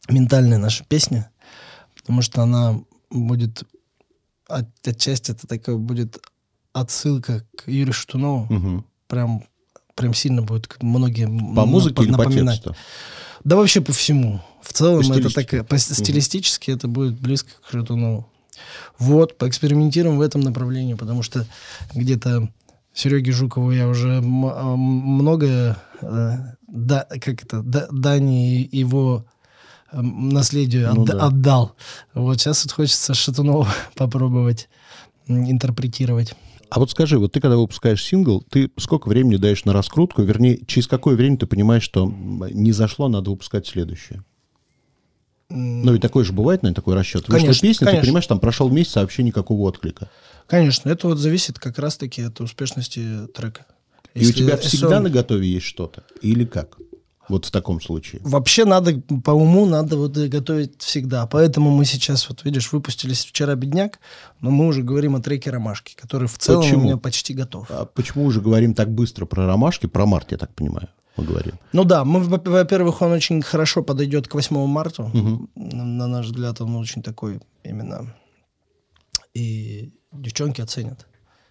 ментальная 0.09 0.59
наша 0.59 0.85
песня, 0.85 1.31
потому 1.96 2.22
что 2.22 2.42
она 2.42 2.81
будет 3.11 3.62
от- 4.49 4.87
отчасти 4.87 5.31
это 5.33 5.46
такая 5.46 5.77
будет 5.77 6.18
отсылка 6.72 7.44
к 7.57 7.68
Юрию 7.68 7.92
Шатунову. 7.94 8.53
Мгм. 8.53 8.85
Прям, 9.07 9.44
прям 9.94 10.14
сильно 10.14 10.42
будет 10.42 10.68
многие 10.83 11.27
По 11.55 11.64
музыке 11.66 12.03
или 12.05 12.12
по 12.12 12.18
напоминать. 12.18 12.62
тексту? 12.62 12.77
Да 13.46 13.54
вообще 13.54 13.80
по 13.80 13.92
всему. 13.92 14.40
В 14.61 14.72
целом 14.72 15.06
По 15.09 15.12
это 15.12 15.32
такая, 15.32 15.62
по- 15.62 15.78
стилистически 15.78 16.72
это 16.72 16.88
будет 16.88 17.14
близко 17.20 17.50
к 17.64 17.70
Шатунову. 17.70 18.26
Вот, 18.98 19.38
поэкспериментируем 19.38 20.18
в 20.18 20.20
этом 20.20 20.40
направлении, 20.40 20.94
потому 20.94 21.22
что 21.22 21.46
где-то 21.94 22.48
Сереге 22.92 23.30
Жукову 23.30 23.70
я 23.70 23.87
уже 23.87 24.16
а, 24.18 24.20
многое 24.76 25.76
э, 26.02 26.32
да, 26.66 27.06
как 27.20 27.44
это, 27.44 27.62
да- 27.62 27.87
дани 27.92 28.68
его 28.72 29.24
э, 29.92 30.00
наследию 30.02 30.92
Ну 30.92 31.02
отда- 31.04 31.12
да. 31.16 31.26
отдал. 31.26 31.76
Вот 32.14 32.40
сейчас 32.40 32.64
вот 32.64 32.72
хочется 32.72 33.14
Шатунова 33.14 33.68
попробовать 33.94 34.68
интерпретировать. 35.28 36.35
А 36.68 36.79
вот 36.81 36.90
скажи, 36.90 37.18
вот 37.18 37.33
ты 37.33 37.40
когда 37.40 37.57
выпускаешь 37.57 38.02
сингл, 38.02 38.44
ты 38.50 38.70
сколько 38.76 39.09
времени 39.09 39.37
даешь 39.37 39.64
на 39.64 39.72
раскрутку? 39.72 40.22
Вернее, 40.22 40.59
через 40.66 40.87
какое 40.88 41.14
время 41.16 41.37
ты 41.38 41.46
понимаешь, 41.46 41.83
что 41.83 42.07
не 42.52 42.72
зашло, 42.72 43.09
надо 43.09 43.31
выпускать 43.31 43.66
следующее? 43.66 44.24
Ну, 45.48 45.92
ведь 45.92 46.02
такой 46.02 46.24
же 46.24 46.33
бывает, 46.33 46.62
наверное, 46.62 46.74
такой 46.76 46.94
расчет. 46.96 47.29
Вышла 47.29 47.38
Конечно, 47.46 47.68
песня, 47.68 47.79
ты 47.79 47.85
конечно. 47.87 48.07
понимаешь, 48.07 48.26
там 48.26 48.40
прошел 48.40 48.68
месяц, 48.68 48.96
а 48.96 49.02
вообще 49.02 49.22
никакого 49.22 49.61
отклика. 49.62 50.11
Конечно, 50.48 50.88
это 50.90 51.07
вот 51.07 51.18
зависит 51.18 51.59
как 51.61 51.79
раз-таки 51.79 52.22
от 52.22 52.40
успешности 52.40 53.26
трека. 53.33 53.66
И 54.14 54.18
у 54.18 54.22
Если- 54.22 54.33
тебя 54.40 54.55
если 54.57 54.76
всегда 54.76 54.96
он- 54.96 55.05
на 55.05 55.11
готове 55.11 55.46
есть 55.48 55.66
что-то? 55.66 56.02
Или 56.20 56.44
как? 56.44 56.79
Вот 57.28 57.44
в 57.44 57.50
таком 57.50 57.80
случае. 57.80 58.20
Вообще 58.24 58.64
надо, 58.64 59.00
по 59.24 59.32
уму 59.32 59.66
надо 59.66 59.96
вот 59.96 60.16
готовить 60.16 60.80
всегда. 60.82 61.26
Поэтому 61.26 61.70
мы 61.70 61.84
сейчас, 61.84 62.28
вот 62.28 62.44
видишь, 62.44 62.72
выпустились 62.72 63.24
вчера 63.24 63.54
«Бедняк», 63.54 63.98
но 64.40 64.50
мы 64.50 64.66
уже 64.66 64.82
говорим 64.82 65.16
о 65.16 65.20
треке 65.20 65.50
«Ромашки», 65.50 65.94
который 65.96 66.28
в 66.28 66.38
целом 66.38 66.62
Почему? 66.62 66.80
у 66.80 66.84
меня 66.84 66.96
почти 66.96 67.34
готов. 67.34 67.66
А 67.70 67.84
почему 67.84 68.24
уже 68.24 68.40
говорим 68.40 68.74
так 68.74 68.90
быстро 68.92 69.26
про 69.26 69.46
ромашки? 69.46 69.86
Про 69.86 70.06
март, 70.06 70.32
я 70.32 70.38
так 70.38 70.54
понимаю, 70.54 70.88
мы 71.16 71.24
говорим. 71.24 71.58
Ну 71.72 71.84
да, 71.84 72.04
мы, 72.04 72.20
во- 72.20 72.38
во-первых, 72.50 73.02
он 73.02 73.12
очень 73.12 73.42
хорошо 73.42 73.82
подойдет 73.82 74.28
к 74.28 74.34
8 74.34 74.66
марта. 74.66 75.10
На, 75.54 75.84
на 75.84 76.06
наш 76.06 76.26
взгляд, 76.26 76.60
он 76.60 76.76
очень 76.76 77.02
такой 77.02 77.40
именно... 77.64 78.14
И 79.34 79.92
девчонки 80.12 80.62
оценят. 80.62 81.06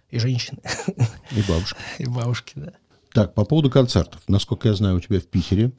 И 0.10 0.18
женщины. 0.20 0.60
И 1.32 1.42
бабушка. 1.48 1.78
И 2.00 2.06
бабушки, 2.06 2.54
да. 2.56 2.72
Так, 3.16 3.34
по 3.34 3.46
поводу 3.46 3.72
концертов. 3.72 4.20
Насколько 4.28 4.68
я 4.68 4.74
знаю, 4.76 4.98
у 4.98 5.00
тебя 5.00 5.22
в 5.22 5.26
Питере 5.26 5.72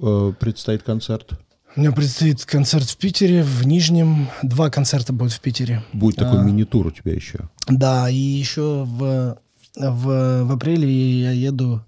э, 0.00 0.32
предстоит 0.38 0.82
концерт. 0.82 1.30
У 1.74 1.80
меня 1.80 1.92
предстоит 1.92 2.44
концерт 2.44 2.84
в 2.84 2.98
Питере, 2.98 3.42
в 3.42 3.66
Нижнем. 3.66 4.28
Два 4.42 4.68
концерта 4.68 5.14
будет 5.14 5.32
в 5.32 5.40
Питере. 5.40 5.82
Будет 5.94 6.16
такой 6.16 6.40
А. 6.40 6.42
мини-тур 6.42 6.88
у 6.88 6.90
тебя 6.90 7.14
еще. 7.14 7.48
Да, 7.68 8.10
и 8.10 8.14
еще 8.16 8.84
в, 8.86 9.38
в, 9.76 10.44
в 10.44 10.52
апреле 10.52 10.86
я 11.22 11.30
еду 11.30 11.80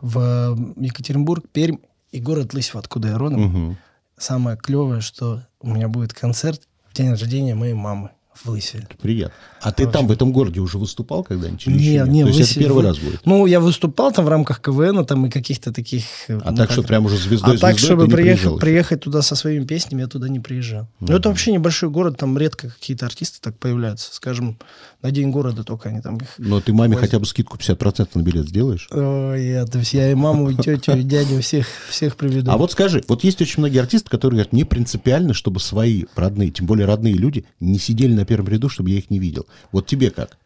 в 0.00 0.58
Екатеринбург, 0.76 1.44
Пермь 1.52 1.78
и 2.10 2.20
город 2.20 2.52
Лысьва, 2.52 2.80
откуда 2.80 3.10
я 3.10 3.18
родом. 3.18 3.42
Мгм. 3.42 3.78
Самое 4.18 4.56
клевое, 4.56 5.02
что 5.02 5.46
у 5.60 5.68
меня 5.68 5.86
будет 5.86 6.14
концерт 6.14 6.62
в 6.90 6.96
день 6.96 7.10
рождения 7.10 7.54
моей 7.54 7.74
мамы 7.74 8.10
в 8.34 8.48
Лысьве. 8.48 8.86
Приятно. 9.00 9.34
А 9.60 9.70
ты 9.70 9.86
там, 9.86 10.06
в 10.08 10.12
этом 10.12 10.32
городе, 10.32 10.60
уже 10.60 10.78
выступал 10.78 11.22
когда-нибудь? 11.22 11.66
или 11.66 11.74
еще 11.78 11.84
Не, 11.90 11.94
нет? 11.94 12.08
не, 12.08 12.22
То 12.24 12.28
есть 12.30 12.50
это 12.52 12.60
первый 12.60 12.76
вы- 12.76 12.82
раз 12.88 12.98
будет? 12.98 13.20
Ну, 13.24 13.46
я 13.46 13.60
выступал 13.60 14.10
там 14.12 14.24
в 14.24 14.28
рамках 14.28 14.60
КВН, 14.60 15.04
там 15.04 15.26
и 15.26 15.30
каких-то 15.30 15.72
таких... 15.72 16.04
А 16.28 16.32
ну, 16.50 16.56
так, 16.56 16.68
как- 16.68 16.72
что 16.72 16.82
прям 16.82 17.04
уже 17.06 17.16
звездой 17.16 17.56
А 17.56 17.58
так, 17.58 17.78
чтобы 17.78 18.08
приехать, 18.08 18.58
приехать 18.58 19.00
туда 19.02 19.22
со 19.22 19.36
своими 19.36 19.64
песнями, 19.64 20.00
я 20.00 20.08
туда 20.08 20.28
не 20.28 20.40
приезжал. 20.40 20.88
Ну, 20.98 21.14
это 21.14 21.28
вообще 21.28 21.52
небольшой 21.52 21.90
город, 21.90 22.16
там 22.16 22.36
редко 22.36 22.70
какие-то 22.70 23.06
артисты 23.06 23.38
так 23.40 23.56
появляются. 23.58 24.12
Скажем, 24.14 24.58
на 25.02 25.10
день 25.10 25.30
города 25.30 25.62
только 25.62 25.90
они 25.90 26.00
там 26.00 26.16
их 26.16 26.28
Но 26.38 26.60
ты 26.60 26.72
маме 26.72 26.96
хотя 26.96 27.18
бы 27.18 27.26
скидку 27.26 27.56
50% 27.58 28.08
на 28.14 28.22
билет 28.22 28.48
сделаешь? 28.48 28.88
Ой, 28.90 29.46
я, 29.46 29.66
то 29.66 29.78
есть 29.78 29.92
я 29.94 30.10
и 30.10 30.14
маму, 30.14 30.50
и 30.50 30.56
тетю, 30.56 30.96
и 30.96 31.02
дядю 31.02 31.40
всех, 31.40 31.66
всех 31.88 32.16
приведу. 32.16 32.50
А 32.50 32.56
вот 32.56 32.72
скажи, 32.72 33.04
вот 33.08 33.22
есть 33.22 33.40
очень 33.40 33.60
многие 33.60 33.78
артисты, 33.78 34.10
которые 34.10 34.38
говорят, 34.38 34.52
мне 34.52 34.64
принципиально, 34.64 35.34
чтобы 35.34 35.60
свои 35.60 36.04
родные, 36.16 36.50
тем 36.50 36.66
более 36.66 36.86
родные 36.86 37.14
люди, 37.14 37.44
не 37.60 37.78
сидели 37.78 38.12
на 38.14 38.21
первом 38.24 38.48
ряду, 38.48 38.68
чтобы 38.68 38.90
я 38.90 38.98
их 38.98 39.10
не 39.10 39.18
видел. 39.18 39.46
Вот 39.72 39.86
тебе 39.86 40.10
как? 40.10 40.36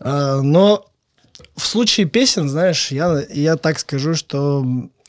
А, 0.00 0.40
но 0.40 0.86
в 1.56 1.66
случае 1.66 2.06
песен, 2.06 2.48
знаешь, 2.48 2.90
я, 2.90 3.22
я 3.30 3.56
так 3.56 3.78
скажу, 3.78 4.14
что 4.14 4.64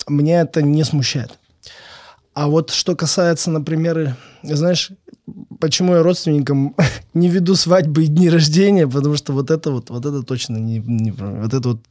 меня 0.07 0.41
это 0.41 0.61
не 0.61 0.83
смущает. 0.83 1.37
А 2.33 2.47
вот 2.47 2.71
что 2.71 2.95
касается, 2.95 3.51
например, 3.51 4.15
знаешь, 4.43 4.91
почему 5.59 5.95
я 5.95 6.03
родственникам 6.03 6.75
не 7.13 7.27
веду 7.27 7.55
свадьбы 7.55 8.05
и 8.05 8.07
дни 8.07 8.29
рождения, 8.29 8.87
потому 8.87 9.15
что 9.17 9.33
вот 9.33 9.51
это 9.51 9.71
вот, 9.71 9.89
вот 9.89 10.05
это 10.05 10.23
точно 10.23 10.57
не, 10.57 10.79
не 10.79 11.11
вот 11.11 11.53
это 11.53 11.69
вот 11.69 11.81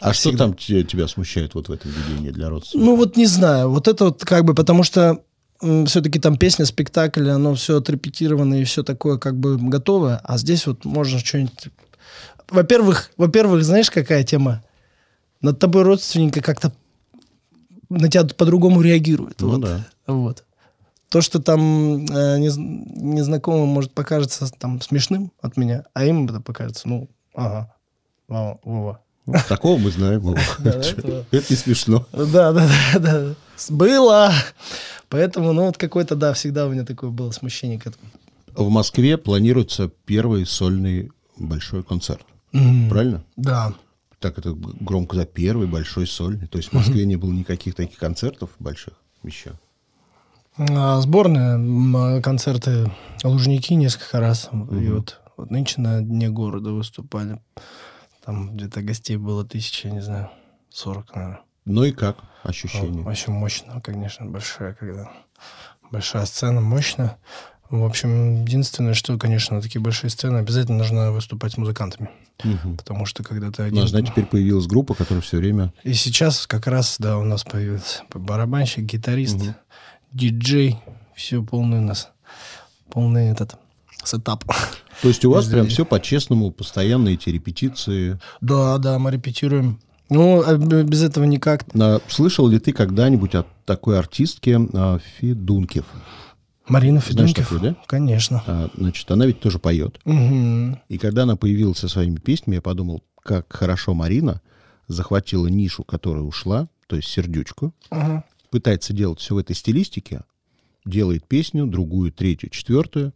А 0.00 0.12
что 0.12 0.30
Всегда. 0.30 0.44
там 0.44 0.54
те- 0.54 0.84
тебя 0.84 1.06
смущает 1.06 1.54
вот 1.54 1.68
в 1.68 1.72
этом 1.72 1.90
видении 1.90 2.30
для 2.30 2.48
родственников? 2.48 2.88
Ну 2.88 2.96
вот 2.96 3.16
не 3.16 3.26
знаю, 3.26 3.70
вот 3.70 3.88
это 3.88 4.06
вот 4.06 4.24
как 4.24 4.44
бы, 4.44 4.54
потому 4.54 4.84
что 4.84 5.22
все-таки 5.60 6.18
там 6.18 6.36
песня, 6.36 6.64
спектакль, 6.64 7.28
оно 7.28 7.54
все 7.54 7.78
отрепетировано 7.78 8.54
и 8.60 8.64
все 8.64 8.82
такое 8.82 9.18
как 9.18 9.36
бы 9.36 9.56
готовое, 9.58 10.20
а 10.24 10.38
здесь 10.38 10.66
вот 10.66 10.84
можно 10.84 11.18
что-нибудь... 11.18 11.68
Во-первых, 12.48 13.10
во-первых, 13.16 13.64
знаешь, 13.64 13.90
какая 13.90 14.24
тема? 14.24 14.62
Над 15.40 15.58
тобой 15.58 15.82
родственники 15.82 16.40
как-то 16.40 16.72
на 17.88 18.08
тебя 18.08 18.24
по-другому 18.24 18.80
реагируют. 18.80 19.40
Ну 19.40 19.50
вот. 19.50 19.60
да. 19.60 19.86
Вот. 20.06 20.44
То, 21.08 21.20
что 21.20 21.40
там 21.40 22.06
э, 22.06 22.38
нез- 22.38 22.56
незнакомым 22.56 23.68
может 23.68 23.92
покажется 23.92 24.48
там 24.58 24.80
смешным 24.80 25.32
от 25.40 25.56
меня, 25.56 25.84
а 25.92 26.04
им 26.04 26.26
это 26.26 26.40
покажется, 26.40 26.88
ну, 26.88 27.08
ага, 27.34 27.72
Вова, 28.28 28.60
Вова. 28.62 29.00
Такого 29.48 29.78
мы 29.78 29.90
знаем. 29.90 30.20
Вова. 30.20 30.38
Это- 30.64 31.24
не 31.50 31.56
смешно. 31.56 32.06
Да, 32.12 32.52
да, 32.52 32.68
да. 32.98 33.34
Было. 33.68 34.32
Поэтому, 35.10 35.52
ну, 35.52 35.66
вот 35.66 35.76
какое-то, 35.76 36.14
да, 36.14 36.32
всегда 36.32 36.66
у 36.66 36.70
меня 36.70 36.84
такое 36.84 37.10
было 37.10 37.32
смущение 37.32 37.78
к 37.78 37.86
этому. 37.86 38.10
В 38.54 38.68
Москве 38.70 39.18
планируется 39.18 39.90
первый 40.06 40.46
сольный 40.46 41.10
большой 41.36 41.82
концерт. 41.82 42.24
Правильно? 42.52 43.24
Да. 43.36 43.74
Так 44.20 44.38
это 44.38 44.52
громко 44.52 45.16
за 45.16 45.26
первый 45.26 45.66
большой 45.66 46.06
сольный. 46.06 46.46
То 46.46 46.58
есть 46.58 46.70
в 46.70 46.72
Москве 46.74 47.06
не 47.06 47.16
было 47.16 47.32
никаких 47.32 47.74
таких 47.74 47.98
концертов 47.98 48.50
больших 48.58 48.94
еще. 49.24 49.52
А, 50.56 51.00
сборные 51.00 51.56
а, 51.96 52.20
концерты 52.20 52.90
Лужники 53.24 53.72
несколько 53.74 54.20
раз. 54.20 54.48
И 54.52 54.88
вот, 54.88 55.20
вот 55.36 55.50
нынче 55.50 55.80
на 55.80 56.02
Дне 56.02 56.28
города 56.28 56.70
выступали. 56.70 57.40
Там 58.24 58.56
где-то 58.56 58.82
гостей 58.82 59.16
было 59.16 59.44
тысяча, 59.44 59.90
не 59.90 60.02
знаю, 60.02 60.30
сорок, 60.68 61.14
наверное. 61.14 61.40
Ну 61.70 61.84
и 61.84 61.92
как 61.92 62.18
ощущение? 62.42 63.04
Очень 63.04 63.32
мощно, 63.32 63.80
конечно, 63.80 64.26
большая, 64.26 64.74
когда 64.74 65.10
большая 65.90 66.26
сцена, 66.26 66.60
мощно. 66.60 67.16
В 67.68 67.84
общем, 67.84 68.44
единственное, 68.44 68.94
что, 68.94 69.16
конечно, 69.16 69.62
такие 69.62 69.80
большие 69.80 70.10
сцены 70.10 70.38
обязательно 70.38 70.78
нужно 70.78 71.12
выступать 71.12 71.52
с 71.52 71.56
музыкантами. 71.56 72.10
Мгм. 72.42 72.76
Потому 72.76 73.06
что 73.06 73.22
когда 73.22 73.52
ты 73.52 73.62
Ну, 73.62 73.68
один... 73.68 73.82
а 73.84 73.86
знаете, 73.86 74.10
теперь 74.10 74.26
появилась 74.26 74.66
группа, 74.66 74.94
которая 74.94 75.22
все 75.22 75.36
время... 75.36 75.72
И 75.84 75.94
сейчас 75.94 76.48
как 76.48 76.66
раз, 76.66 76.96
да, 76.98 77.16
у 77.16 77.24
нас 77.24 77.44
появился 77.44 78.02
барабанщик, 78.12 78.84
гитарист, 78.84 79.38
диджей. 80.12 80.78
Все 81.14 81.42
полный 81.42 81.78
у 81.78 81.82
нас. 81.82 82.10
Полный 82.90 83.28
этот 83.28 83.54
сетап. 84.02 84.44
То 85.02 85.08
есть 85.08 85.24
у 85.24 85.30
вас 85.30 85.46
прям 85.46 85.68
все 85.68 85.84
по-честному, 85.84 86.50
постоянно 86.50 87.10
эти 87.10 87.28
репетиции. 87.28 88.18
Да, 88.40 88.78
да, 88.78 88.98
мы 88.98 89.12
репетируем. 89.12 89.78
Ну, 90.10 90.42
а 90.44 90.56
без 90.56 91.02
этого 91.02 91.24
никак. 91.24 91.64
Слышал 92.08 92.46
ли 92.48 92.58
ты 92.58 92.72
когда-нибудь 92.72 93.34
от 93.34 93.46
такой 93.64 93.98
артистки 93.98 94.58
а, 94.74 94.98
Федункив? 94.98 95.84
Марина 96.68 97.00
Знаешь 97.00 97.30
Федункив. 97.32 97.44
такую, 97.48 97.60
да? 97.60 97.76
Конечно. 97.86 98.42
А, 98.46 98.70
Значит, 98.76 99.10
она 99.10 99.26
ведь 99.26 99.40
тоже 99.40 99.58
поет. 99.58 99.98
Мгм. 100.04 100.80
И 100.88 100.98
когда 100.98 101.22
она 101.22 101.36
появилась 101.36 101.78
со 101.78 101.88
своими 101.88 102.16
песнями, 102.16 102.56
я 102.56 102.62
подумал, 102.62 103.02
как 103.22 103.52
хорошо 103.52 103.94
Марина 103.94 104.40
захватила 104.88 105.46
нишу, 105.46 105.84
которая 105.84 106.22
ушла, 106.24 106.68
то 106.86 106.96
есть 106.96 107.08
сердючку, 107.08 107.72
Ага. 107.90 108.24
пытается 108.50 108.92
делать 108.92 109.20
все 109.20 109.34
в 109.34 109.38
этой 109.38 109.54
стилистике, 109.54 110.22
делает 110.84 111.26
песню, 111.26 111.66
другую, 111.66 112.12
третью, 112.12 112.50
четвертую, 112.50 113.12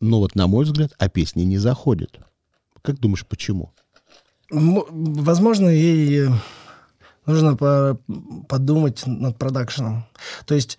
но 0.00 0.18
вот, 0.18 0.34
на 0.34 0.46
мой 0.48 0.64
взгляд, 0.64 0.92
а 0.98 1.08
песни 1.08 1.42
не 1.42 1.58
заходят. 1.58 2.18
Как 2.82 2.98
думаешь, 2.98 3.26
почему? 3.26 3.72
Возможно, 4.50 5.68
ей 5.68 6.26
э, 6.26 6.30
нужно 7.26 7.56
по- 7.56 7.98
подумать 8.48 9.02
над 9.06 9.38
продакшеном. 9.38 10.04
То 10.46 10.54
есть, 10.54 10.78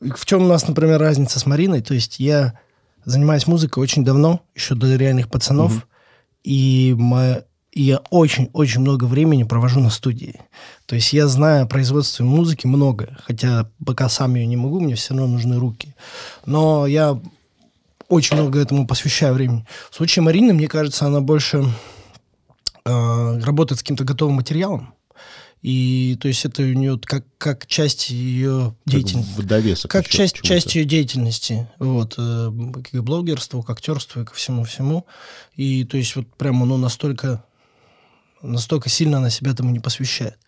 в 0.00 0.24
чем 0.26 0.42
у 0.42 0.48
нас, 0.48 0.66
например, 0.66 0.98
разница 1.00 1.38
с 1.38 1.46
Мариной? 1.46 1.82
То 1.82 1.94
есть, 1.94 2.18
я 2.20 2.58
занимаюсь 3.04 3.46
музыкой 3.46 3.82
очень 3.82 4.04
давно, 4.04 4.40
еще 4.54 4.74
до 4.74 4.94
реальных 4.96 5.28
пацанов, 5.30 5.86
и 6.42 6.94
мо- 6.98 7.44
и 7.72 7.82
я 7.82 7.98
очень-очень 8.10 8.80
много 8.80 9.04
времени 9.04 9.44
провожу 9.44 9.80
на 9.80 9.90
студии. 9.90 10.40
То 10.86 10.96
есть 10.96 11.12
я 11.12 11.28
знаю 11.28 11.64
о 11.64 11.68
производстве 11.68 12.24
музыки 12.24 12.66
много, 12.66 13.16
хотя 13.24 13.70
пока 13.86 14.08
сам 14.08 14.34
ее 14.34 14.46
не 14.46 14.56
могу, 14.56 14.80
мне 14.80 14.96
все 14.96 15.14
равно 15.14 15.28
нужны 15.28 15.56
руки. 15.58 15.94
Но 16.46 16.86
я 16.86 17.20
очень 18.08 18.36
много 18.36 18.58
этому 18.58 18.88
посвящаю 18.88 19.34
времени. 19.34 19.66
В 19.90 19.96
случае 19.96 20.24
Марины, 20.24 20.52
мне 20.52 20.66
кажется, 20.66 21.06
она 21.06 21.20
больше 21.20 21.64
э, 22.90 23.38
работает 23.40 23.78
с 23.78 23.82
каким-то 23.82 24.04
готовым 24.04 24.36
материалом. 24.36 24.94
И 25.62 26.16
то 26.20 26.28
есть 26.28 26.44
это 26.46 26.62
у 26.62 26.72
нее 26.72 26.98
как, 26.98 27.24
как 27.36 27.66
часть 27.66 28.08
ее 28.08 28.74
Как 28.84 28.94
деятельности. 28.94 29.40
в 29.40 29.46
довесок 29.46 29.90
Как 29.90 30.08
часть, 30.08 30.40
часть 30.40 30.74
ее 30.74 30.84
деятельности. 30.86 31.68
Вот, 31.78 32.14
э, 32.16 32.50
к 32.82 33.02
блогерству, 33.02 33.62
к 33.62 33.68
актерству 33.68 34.22
и 34.22 34.24
ко 34.24 34.34
всему-всему. 34.34 35.06
И 35.56 35.84
то 35.84 35.98
есть 35.98 36.16
вот 36.16 36.26
прямо 36.36 36.64
ну, 36.64 36.78
настолько, 36.78 37.44
настолько 38.40 38.88
сильно 38.88 39.18
она 39.18 39.28
себя 39.28 39.50
этому 39.50 39.70
не 39.70 39.80
посвящает. 39.80 40.38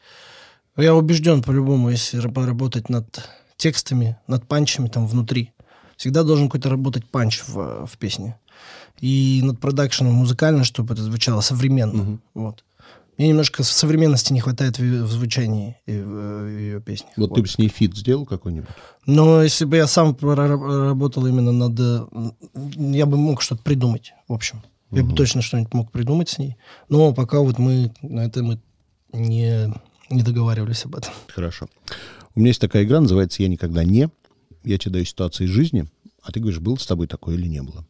Я 0.78 0.94
убежден 0.94 1.42
по-любому, 1.42 1.90
если 1.90 2.18
ра- 2.18 2.32
поработать 2.32 2.88
над 2.88 3.28
текстами, 3.58 4.16
над 4.26 4.48
панчами 4.48 4.88
там 4.88 5.06
внутри, 5.06 5.52
всегда 5.98 6.22
должен 6.22 6.48
какой-то 6.48 6.70
работать 6.70 7.04
панч 7.04 7.42
в, 7.46 7.86
в 7.86 7.98
песне. 7.98 8.38
И 9.02 9.40
над 9.42 9.58
продакшеном 9.58 10.14
музыкально, 10.14 10.62
чтобы 10.62 10.94
это 10.94 11.02
звучало 11.02 11.40
современно. 11.40 12.20
Вот. 12.34 12.64
Мне 13.18 13.28
немножко 13.28 13.62
современности 13.64 14.32
не 14.32 14.40
хватает 14.40 14.78
в, 14.78 15.06
звучании 15.06 15.76
и 15.86 15.98
в, 15.98 16.44
в 16.44 16.58
ее 16.58 16.80
песнях. 16.80 17.10
Вот 17.16 17.34
ты 17.34 17.42
бы 17.42 17.48
с 17.48 17.58
ней 17.58 17.68
фит 17.68 17.96
сделал 17.96 18.24
какой-нибудь? 18.24 18.70
Но 19.04 19.42
если 19.42 19.64
бы 19.64 19.76
я 19.76 19.86
сам 19.86 20.16
работал 20.20 21.26
именно 21.26 21.52
над... 21.52 21.78
э, 21.78 22.06
Я 22.76 23.06
бы 23.06 23.16
мог 23.16 23.42
что-то 23.42 23.62
придумать, 23.62 24.14
в 24.28 24.32
общем. 24.32 24.62
Я 24.92 25.02
бы 25.02 25.14
точно 25.14 25.42
что-нибудь 25.42 25.74
мог 25.74 25.90
придумать 25.90 26.28
с 26.28 26.38
ней. 26.38 26.56
Но 26.88 27.12
пока 27.12 27.40
вот 27.40 27.58
мы 27.58 27.92
на 28.02 28.20
это 28.20 28.42
мы 28.42 28.60
не, 29.12 29.74
не 30.10 30.22
договаривались 30.22 30.84
об 30.84 30.96
этом. 30.96 31.12
Хорошо. 31.26 31.66
У 32.34 32.40
меня 32.40 32.48
есть 32.50 32.60
такая 32.60 32.84
игра, 32.84 33.00
называется 33.00 33.42
«Я 33.42 33.48
никогда 33.48 33.84
не». 33.84 34.08
Я 34.64 34.78
тебе 34.78 34.92
даю 34.92 35.04
ситуации 35.04 35.44
из 35.44 35.50
жизни, 35.50 35.86
а 36.22 36.30
ты 36.30 36.38
говоришь, 36.40 36.60
было 36.60 36.76
с 36.76 36.86
тобой 36.86 37.08
такое 37.08 37.34
или 37.34 37.48
не 37.48 37.62
было. 37.62 37.84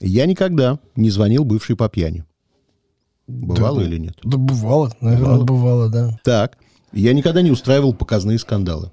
Я 0.00 0.26
никогда 0.26 0.78
не 0.96 1.10
звонил 1.10 1.44
бывшей 1.44 1.76
по 1.76 1.88
пьяни. 1.88 2.24
Бывало 3.26 3.80
Да. 3.80 3.86
или 3.86 3.98
нет? 3.98 4.18
Да 4.22 4.36
бывало, 4.36 4.92
наверное, 5.00 5.24
Бывало? 5.26 5.44
бывало, 5.44 5.88
да. 5.88 6.18
Так. 6.24 6.58
Я 6.92 7.12
никогда 7.12 7.42
не 7.42 7.50
устраивал 7.50 7.94
показные 7.94 8.38
скандалы. 8.38 8.90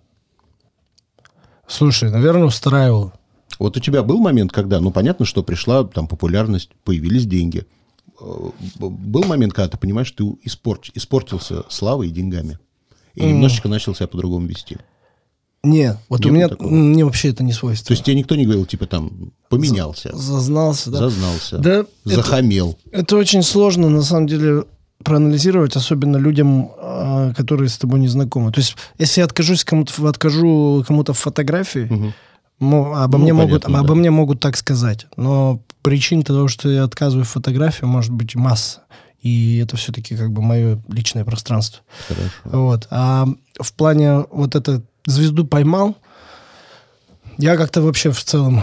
Слушай, 1.68 2.10
наверное, 2.12 2.46
устраивал. 2.46 3.14
Вот 3.60 3.78
у 3.78 3.80
тебя 3.80 4.04
был 4.04 4.20
момент, 4.20 4.52
когда, 4.52 4.80
ну, 4.80 4.92
понятно, 4.92 5.26
что 5.26 5.44
пришла 5.44 5.84
там 5.84 6.08
популярность, 6.08 6.72
появились 6.84 7.26
деньги. 7.26 7.66
Э, 8.20 8.50
Был 8.80 9.24
момент, 9.24 9.54
когда 9.54 9.70
ты 9.70 9.78
понимаешь, 9.78 10.12
ты 10.12 10.24
испорч- 10.46 10.92
испортился 10.96 11.64
славой 11.70 12.08
и 12.08 12.12
деньгами. 12.12 12.58
И 13.14 13.24
немножечко 13.26 13.68
начал 13.68 13.94
себя 13.94 14.08
по-другому 14.08 14.48
вести. 14.48 14.78
Не, 15.64 15.96
вот 16.10 16.26
Не 16.26 16.32
у 16.32 16.34
меня, 16.34 16.48
такого? 16.50 16.70
мне 16.70 17.06
вообще 17.06 17.30
это 17.30 17.44
не 17.44 17.54
свойственно. 17.54 17.88
То 17.90 17.92
есть 17.94 18.04
тебе 18.04 18.16
никто 18.16 18.36
не 18.36 18.46
говорил, 18.46 18.66
типа, 18.66 18.88
там, 18.88 19.32
поменялся, 19.48 20.10
Зазнался, 20.16 20.90
да. 20.90 20.98
зазнался, 21.00 21.58
Да, 21.60 21.70
это- 21.72 21.88
захамел. 22.04 22.78
Это 22.92 23.16
очень 23.16 23.44
сложно, 23.44 23.88
на 23.90 24.02
самом 24.02 24.26
деле, 24.28 24.64
проанализировать, 25.04 25.76
особенно 25.76 26.18
людям, 26.18 26.72
а, 26.80 27.34
которые 27.34 27.70
с 27.70 27.78
тобой 27.78 28.00
не 28.00 28.08
знакомы. 28.08 28.52
То 28.52 28.60
есть, 28.62 28.76
если 28.98 29.22
я 29.22 29.26
откажусь 29.26 29.64
кому-то, 29.64 30.08
откажу 30.08 30.84
кому-то 30.88 31.14
в 31.14 31.20
фотографии, 31.20 32.14
мо- 32.60 33.04
обо, 33.04 33.18
Ну, 33.20 33.24
мне 33.26 33.34
могут, 33.34 33.64
понятно, 33.64 33.80
обо 33.80 33.90
да. 33.90 33.96
мне 33.96 34.10
могут 34.12 34.40
так 34.40 34.58
сказать. 34.58 35.06
Но 35.16 35.62
причин 35.84 36.24
того, 36.24 36.48
что 36.48 36.70
я 36.70 36.84
отказываю 36.84 37.26
в 37.26 37.30
фотографии, 37.30 37.86
может 37.86 38.12
быть 38.12 38.36
масса. 38.36 38.82
И 39.22 39.58
это 39.58 39.78
все-таки 39.78 40.16
как 40.16 40.32
бы 40.32 40.42
мое 40.42 40.82
личное 40.88 41.24
пространство. 41.24 41.82
Хорошо. 42.08 42.32
Вот. 42.46 42.88
А 42.90 43.28
в 43.60 43.74
плане 43.74 44.26
вот 44.32 44.56
это 44.56 44.82
звезду 45.06 45.46
поймал, 45.46 45.98
я 47.38 47.58
как-то 47.58 47.82
вообще 47.82 48.12
в 48.12 48.24
целом 48.24 48.62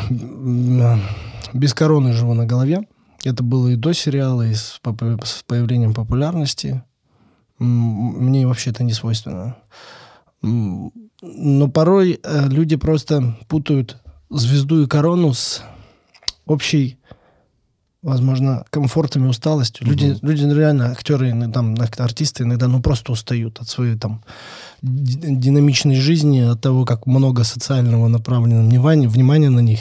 без 1.52 1.74
короны 1.74 2.12
живу 2.12 2.34
на 2.34 2.46
голове. 2.46 2.86
Это 3.24 3.42
было 3.42 3.68
и 3.68 3.76
до 3.76 3.92
сериала, 3.92 4.42
и 4.42 4.54
с, 4.54 4.80
с 4.80 5.42
появлением 5.46 5.94
популярности. 5.94 6.82
Мне 7.58 8.46
вообще 8.46 8.70
это 8.70 8.84
не 8.84 8.92
свойственно. 8.92 9.56
Но 10.40 11.68
порой 11.68 12.20
э, 12.22 12.48
люди 12.48 12.76
просто 12.76 13.36
путают 13.48 13.96
звезду 14.30 14.84
и 14.84 14.86
корону 14.86 15.34
с 15.34 15.62
общей, 16.46 16.98
возможно, 18.08 18.64
комфортом 18.70 19.24
и 19.24 19.28
усталостью. 19.28 19.86
Люди, 19.86 20.16
люди 20.22 20.44
реально, 20.44 20.90
актеры, 20.90 21.32
там, 21.52 21.76
артисты 21.98 22.44
иногда 22.44 22.68
ну, 22.68 22.80
просто 22.80 23.12
устают 23.12 23.60
от 23.60 23.68
своей 23.68 23.96
там 23.96 24.22
ди- 24.82 25.36
динамичной 25.36 25.96
жизни, 25.96 26.40
от 26.40 26.60
того, 26.60 26.84
как 26.84 27.06
много 27.06 27.44
социального 27.44 28.08
направленного 28.08 28.66
внимания, 28.66 29.08
внимания 29.08 29.50
на 29.50 29.60
них. 29.60 29.80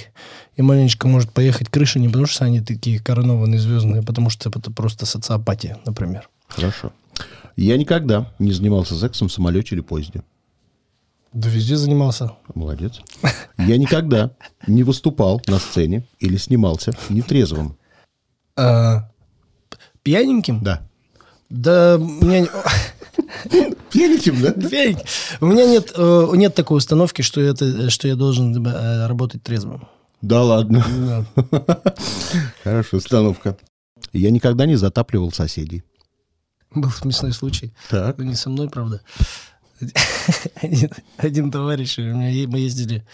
И 0.55 0.61
маленечко 0.61 1.07
может 1.07 1.31
поехать 1.31 1.69
крыша 1.69 1.99
не 1.99 2.07
потому, 2.07 2.25
что 2.27 2.45
они 2.45 2.61
такие 2.61 2.99
коронованные 2.99 3.59
звездные, 3.59 4.01
а 4.01 4.03
потому 4.03 4.29
что 4.29 4.49
это 4.49 4.71
просто 4.71 5.05
социопатия, 5.05 5.77
например. 5.85 6.29
Хорошо. 6.47 6.91
Я 7.55 7.77
никогда 7.77 8.31
не 8.39 8.51
занимался 8.51 8.95
сексом 8.95 9.27
в 9.27 9.33
самолете 9.33 9.75
или 9.75 9.81
поезде. 9.81 10.23
Да 11.33 11.49
везде 11.49 11.75
занимался. 11.75 12.31
Молодец. 12.55 13.01
Я 13.57 13.77
никогда 13.77 14.31
не 14.65 14.83
выступал 14.83 15.41
на 15.47 15.59
сцене 15.59 16.03
или 16.19 16.37
снимался 16.37 16.93
нетрезвым. 17.09 17.77
А, 18.57 19.09
пьяненьким? 20.03 20.63
Да. 20.63 20.87
Да, 21.49 21.97
у 21.97 22.25
меня... 22.25 22.47
Пьяненьким, 23.91 24.41
да? 24.41 24.51
Пьяненьким. 24.51 25.05
У 25.41 25.45
меня 25.45 25.65
нет, 25.65 25.93
э, 25.95 26.27
нет 26.33 26.55
такой 26.55 26.77
установки, 26.77 27.21
что, 27.21 27.39
это, 27.39 27.89
что 27.89 28.07
я 28.07 28.15
должен 28.15 28.65
э, 28.65 29.07
работать 29.07 29.43
трезвым. 29.43 29.87
Да 30.21 30.43
ладно. 30.43 30.85
Да. 31.35 31.85
Хорошая 32.63 32.99
установка. 32.99 33.57
Я 34.13 34.31
никогда 34.31 34.65
не 34.65 34.75
затапливал 34.75 35.31
соседей. 35.31 35.83
Был 36.73 36.91
смешной 36.91 37.33
случай. 37.33 37.73
Так. 37.89 38.17
Не 38.17 38.35
со 38.35 38.49
мной, 38.49 38.69
правда. 38.69 39.01
Один, 40.55 40.89
один 41.17 41.51
товарищ, 41.51 41.99
у 41.99 42.01
меня, 42.01 42.47
мы 42.47 42.57
ездили 42.57 43.05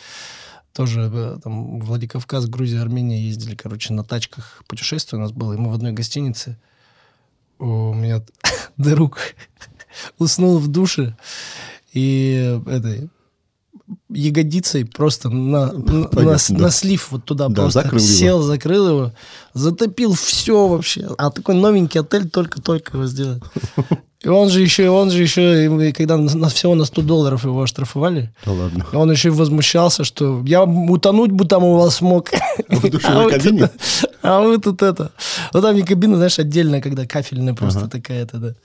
тоже 0.74 1.10
э, 1.14 1.38
там, 1.44 1.80
Владикавказ, 1.80 2.48
Грузия, 2.48 2.80
Армения, 2.82 3.22
ездили, 3.26 3.56
короче, 3.56 3.94
на 3.94 4.04
тачках. 4.04 4.64
Путешествие 4.68 5.20
у 5.20 5.22
нас 5.24 5.32
было, 5.32 5.54
и 5.54 5.58
мы 5.58 5.70
в 5.70 5.74
одной 5.76 5.92
гостинице. 5.92 6.58
У 7.60 7.94
меня 7.94 8.24
друг 8.78 9.20
уснул 10.18 10.58
в 10.60 10.68
душе, 10.68 11.16
и 11.94 12.60
этой 12.66 13.10
ягодицей 14.10 14.86
просто 14.86 15.30
на, 15.30 15.72
на, 15.74 16.08
Понятно, 16.08 16.54
на- 16.54 16.58
да. 16.60 16.64
на 16.66 16.72
слив 16.72 17.12
вот 17.12 17.26
туда 17.26 17.50
Да, 17.50 17.56
просто 17.64 17.82
закрыл 17.84 18.02
его. 18.02 18.14
сел, 18.18 18.42
закрыл 18.42 18.88
его, 18.90 19.14
затопил 19.54 20.14
все 20.14 20.68
вообще. 20.68 21.10
А 21.18 21.30
такой 21.32 21.56
новенький 21.56 22.00
отель 22.00 22.30
только-только 22.30 22.98
его 22.98 23.06
сделали. 23.08 23.42
И 24.24 24.28
он 24.30 24.50
же 24.50 24.62
еще, 24.62 24.90
он 24.90 25.12
же 25.12 25.22
еще, 25.22 25.66
и 25.66 25.92
когда 25.92 26.16
на, 26.18 26.48
всего 26.48 26.76
на 26.76 26.86
100 26.86 27.02
долларов 27.02 27.44
его 27.44 27.62
оштрафовали, 27.62 28.34
Да 28.46 28.54
ладно. 28.54 28.86
он 28.94 29.12
еще 29.12 29.28
и 29.28 29.32
возмущался, 29.32 30.06
что 30.06 30.42
я 30.46 30.64
утонуть 30.64 31.32
бы 31.32 31.44
там 31.46 31.64
у 31.66 31.78
вас 31.78 32.00
мог. 32.02 32.30
А 33.04 33.24
вы 33.24 33.30
кабине? 33.30 33.68
тут- 33.68 34.10
А 34.22 34.40
вы 34.42 34.58
тут 34.60 34.82
это... 34.82 35.12
Ну, 35.54 35.62
там 35.62 35.76
не 35.76 35.84
кабина, 35.84 36.16
знаешь, 36.16 36.40
отдельная, 36.40 36.80
когда 36.82 37.06
кафельная 37.06 37.54
просто 37.54 37.90
такая-то, 37.90 38.38
да. 38.38 38.56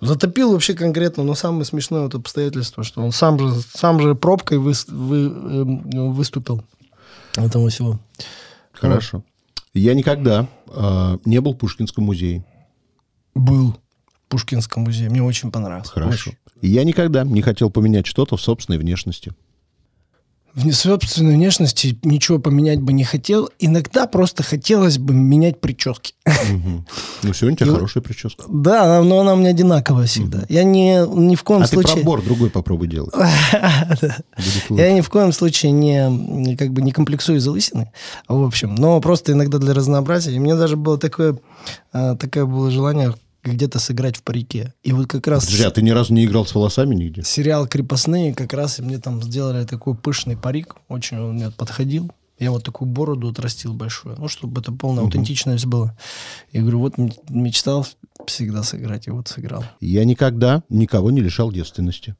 Затопил 0.00 0.52
вообще 0.52 0.74
конкретно, 0.74 1.24
но 1.24 1.34
самое 1.34 1.64
смешное 1.64 2.02
вот 2.02 2.14
обстоятельство, 2.14 2.84
что 2.84 3.02
он 3.02 3.10
сам 3.10 3.36
же, 3.40 3.60
сам 3.74 4.00
же 4.00 4.14
пробкой 4.14 4.58
выс- 4.58 4.88
вы- 4.88 5.26
эм, 5.26 6.12
выступил 6.12 6.62
этого 7.36 7.68
всего. 7.68 7.98
Хорошо. 8.72 9.24
Я 9.74 9.94
никогда 9.94 10.46
а, 10.68 11.18
не 11.24 11.40
был 11.40 11.54
в 11.54 11.58
Пушкинском 11.58 12.04
музее. 12.04 12.44
Был 13.34 13.76
Пушкинском 14.30 14.84
музее, 14.84 15.10
мне 15.10 15.22
очень 15.22 15.50
понравился. 15.50 15.90
Хорошо. 15.92 16.30
Очень. 16.30 16.38
Я 16.62 16.84
никогда 16.84 17.24
не 17.24 17.42
хотел 17.42 17.68
поменять 17.68 18.06
что-то 18.06 18.36
в 18.36 18.40
собственной 18.40 18.78
внешности. 18.78 19.32
В 20.54 20.72
собственной 20.72 21.34
внешности 21.34 21.96
ничего 22.02 22.38
поменять 22.40 22.80
бы 22.80 22.92
не 22.92 23.04
хотел. 23.04 23.50
Иногда 23.60 24.06
просто 24.06 24.42
хотелось 24.42 24.98
бы 24.98 25.14
менять 25.14 25.60
прически. 25.60 26.14
Мгм. 26.26 26.86
Ну, 27.22 27.32
сегодня 27.32 27.54
у 27.54 27.56
тебя 27.58 27.66
И- 27.70 27.74
хорошая 27.74 28.02
прическа. 28.02 28.44
Да, 28.48 29.02
но 29.02 29.20
она 29.20 29.34
у 29.34 29.36
меня 29.36 29.50
одинаковая 29.50 30.06
всегда. 30.06 30.44
Я 30.48 30.64
не, 30.64 31.06
ни 31.06 31.36
в 31.36 31.44
коем 31.44 31.62
А 31.62 31.66
ты 31.66 31.74
случае... 31.74 31.94
пробор 31.96 32.22
другой 32.22 32.50
попробуй 32.50 32.88
делать. 32.88 33.14
Я 34.70 34.92
ни 34.92 35.00
в 35.00 35.08
коем 35.08 35.32
случае 35.32 35.72
не, 35.72 36.56
как 36.56 36.72
бы 36.72 36.82
не 36.82 36.92
комплексую 36.92 37.38
из-за 37.38 37.50
лысины, 37.50 37.92
в 38.28 38.42
общем, 38.44 38.74
но 38.74 39.00
просто 39.00 39.32
иногда 39.32 39.58
для 39.58 39.72
разнообразия. 39.74 40.32
И 40.32 40.38
мне 40.38 40.56
даже 40.56 40.76
было 40.76 40.98
такое, 40.98 41.38
а, 41.92 42.16
такое 42.16 42.44
было 42.46 42.70
желание 42.70 43.14
где-то 43.42 43.78
сыграть 43.78 44.16
в 44.16 44.22
парике. 44.22 44.74
И 44.82 44.92
вот 44.92 45.06
как 45.06 45.26
раз 45.26 45.44
Подожди, 45.44 45.64
а 45.64 45.70
ты 45.70 45.82
ни 45.82 45.90
разу 45.90 46.12
не 46.12 46.24
играл 46.24 46.44
с 46.46 46.54
волосами 46.54 46.94
нигде? 46.94 47.22
сериал 47.22 47.66
«Крепостные» 47.66 48.34
как 48.34 48.52
раз 48.52 48.78
мне 48.78 48.98
там 48.98 49.22
сделали 49.22 49.64
такой 49.64 49.94
пышный 49.94 50.36
парик, 50.36 50.76
очень 50.88 51.18
он 51.18 51.34
мне 51.34 51.50
подходил. 51.50 52.10
Я 52.38 52.50
вот 52.50 52.64
такую 52.64 52.90
бороду 52.90 53.28
отрастил 53.28 53.74
большую, 53.74 54.16
ну, 54.18 54.26
чтобы 54.26 54.62
это 54.62 54.72
полная 54.72 55.04
аутентичность 55.04 55.66
была. 55.66 55.94
И 56.52 56.58
говорю, 56.58 56.78
вот 56.80 56.94
мечтал 57.28 57.86
всегда 58.26 58.62
сыграть, 58.62 59.08
и 59.08 59.10
вот 59.10 59.28
сыграл. 59.28 59.62
Я 59.80 60.06
никогда 60.06 60.62
никого 60.70 61.10
не 61.10 61.20
лишал 61.20 61.52
девственности. 61.52 62.16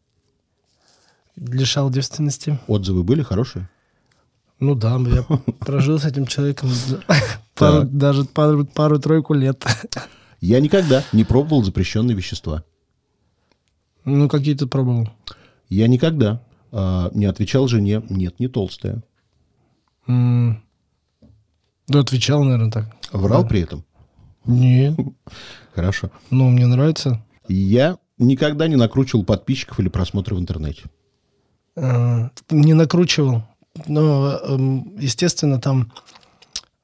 Лишал 1.36 1.88
девственности. 1.90 2.58
Отзывы 2.66 3.02
были 3.02 3.22
хорошие? 3.22 3.70
Ну 4.58 4.74
да, 4.74 4.98
я 4.98 5.22
прожил 5.60 5.98
с 5.98 6.04
этим 6.04 6.26
человеком 6.26 6.70
даже 7.90 8.24
пару- 8.24 8.66
пару-тройку 8.66 9.32
лет. 9.32 9.64
Я 10.40 10.60
никогда 10.60 11.04
не 11.12 11.24
пробовал 11.24 11.62
запрещенные 11.62 12.16
вещества. 12.16 12.64
Ну, 14.04 14.28
какие 14.28 14.54
ты 14.54 14.66
пробовал? 14.66 15.08
Я 15.68 15.86
никогда 15.86 16.42
а, 16.72 17.10
не 17.14 17.26
отвечал 17.26 17.68
жене, 17.68 18.02
нет, 18.08 18.40
не 18.40 18.48
толстая. 18.48 19.02
М, 20.06 20.62
Да, 21.88 22.00
отвечал, 22.00 22.42
наверное, 22.44 22.70
так. 22.70 22.96
Врал 23.12 23.46
при 23.46 23.60
этом. 23.60 23.84
Нет, 24.46 24.98
Хорошо. 25.74 26.10
ну, 26.30 26.48
мне 26.48 26.66
нравится. 26.66 27.22
Я 27.48 27.98
никогда 28.18 28.68
не 28.68 28.76
накручивал 28.76 29.24
подписчиков 29.24 29.78
или 29.80 29.88
просмотры 29.88 30.34
в 30.36 30.40
интернете. 30.40 30.84
Э, 31.76 32.28
Не 32.50 32.74
накручивал. 32.74 33.42
Но, 33.86 34.38
эм, 34.38 34.96
естественно, 34.98 35.60
там 35.60 35.92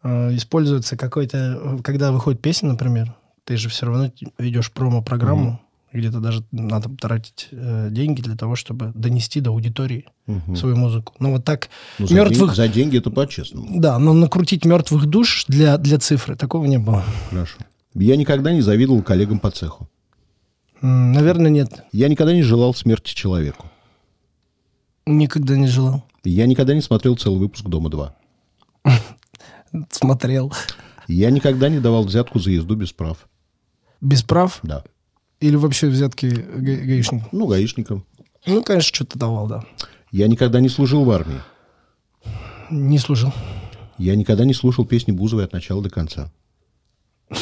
э, 0.03 0.35
используется 0.37 0.97
какой-то... 0.97 1.37
э, 1.79 1.83
Когда 1.83 2.13
выходит 2.13 2.41
песня, 2.43 2.71
например, 2.71 3.15
ты 3.47 3.57
же 3.57 3.69
все 3.71 3.87
равно 3.87 4.11
ведешь 4.39 4.71
промо-программу, 4.73 5.61
где-то 5.93 6.21
даже 6.21 6.45
надо 6.53 6.91
тратить 6.91 7.49
э, 7.53 7.89
деньги 7.91 8.21
для 8.21 8.37
того, 8.37 8.55
чтобы 8.57 8.93
донести 8.95 9.41
до 9.41 9.51
аудитории 9.51 10.05
Мгм. 10.27 10.57
свою 10.57 10.77
музыку. 10.77 11.15
Ну, 11.21 11.31
вот 11.31 11.45
так 11.45 11.71
Ну, 11.99 12.07
за, 12.07 12.15
мертвых... 12.15 12.49
день- 12.51 12.57
за 12.57 12.69
деньги 12.69 12.99
это 12.99 13.11
по-честному. 13.11 13.81
Да, 13.81 13.99
но 13.99 14.13
накрутить 14.13 14.65
мертвых 14.67 15.07
душ 15.07 15.45
для, 15.49 15.79
для 15.79 15.99
цифры 15.99 16.37
такого 16.37 16.67
не 16.67 16.79
было. 16.79 17.03
Хорошо. 17.31 17.59
Я 17.95 18.17
никогда 18.17 18.53
не 18.53 18.61
завидовал 18.61 19.03
коллегам 19.03 19.39
по 19.39 19.51
цеху. 19.51 19.89
Наверное, 20.83 21.51
нет. 21.51 21.85
Я 21.93 22.09
никогда 22.09 22.35
не 22.35 22.43
желал 22.43 22.75
смерти 22.75 23.15
человеку. 23.15 23.67
Никогда 25.07 25.57
не 25.57 25.69
желал. 25.69 26.05
Я 26.25 26.47
никогда 26.47 26.75
не 26.75 26.83
смотрел 26.83 27.17
целый 27.17 27.39
выпуск 27.39 27.65
«Дома-2». 27.65 28.11
Смотрел. 29.91 30.53
Я 31.09 31.31
никогда 31.31 31.69
не 31.69 31.79
давал 31.79 32.05
взятку 32.05 32.39
за 32.41 32.51
езду 32.51 32.75
без 32.75 32.93
прав. 32.93 33.29
Без 34.01 34.23
прав? 34.23 34.61
Да. 34.63 34.85
Или 35.41 35.57
вообще 35.57 35.89
взятки 35.89 36.27
га- 36.27 36.77
гаишник? 36.77 37.25
Ну, 37.33 37.47
гаишником. 37.47 38.05
Ну, 38.47 38.63
конечно, 38.63 38.95
что-то 38.95 39.19
давал, 39.19 39.47
да. 39.47 39.65
Я 40.13 40.29
никогда 40.29 40.61
не 40.61 40.69
служил 40.69 41.05
в 41.05 41.11
армии. 41.11 41.41
Не 42.71 42.99
служил. 42.99 43.33
Я 43.99 44.15
никогда 44.17 44.45
не 44.45 44.55
слушал 44.55 44.85
песни 44.85 45.13
Бузовой 45.13 45.45
от 45.45 45.53
начала 45.53 45.83
до 45.83 45.91
конца. 45.91 46.31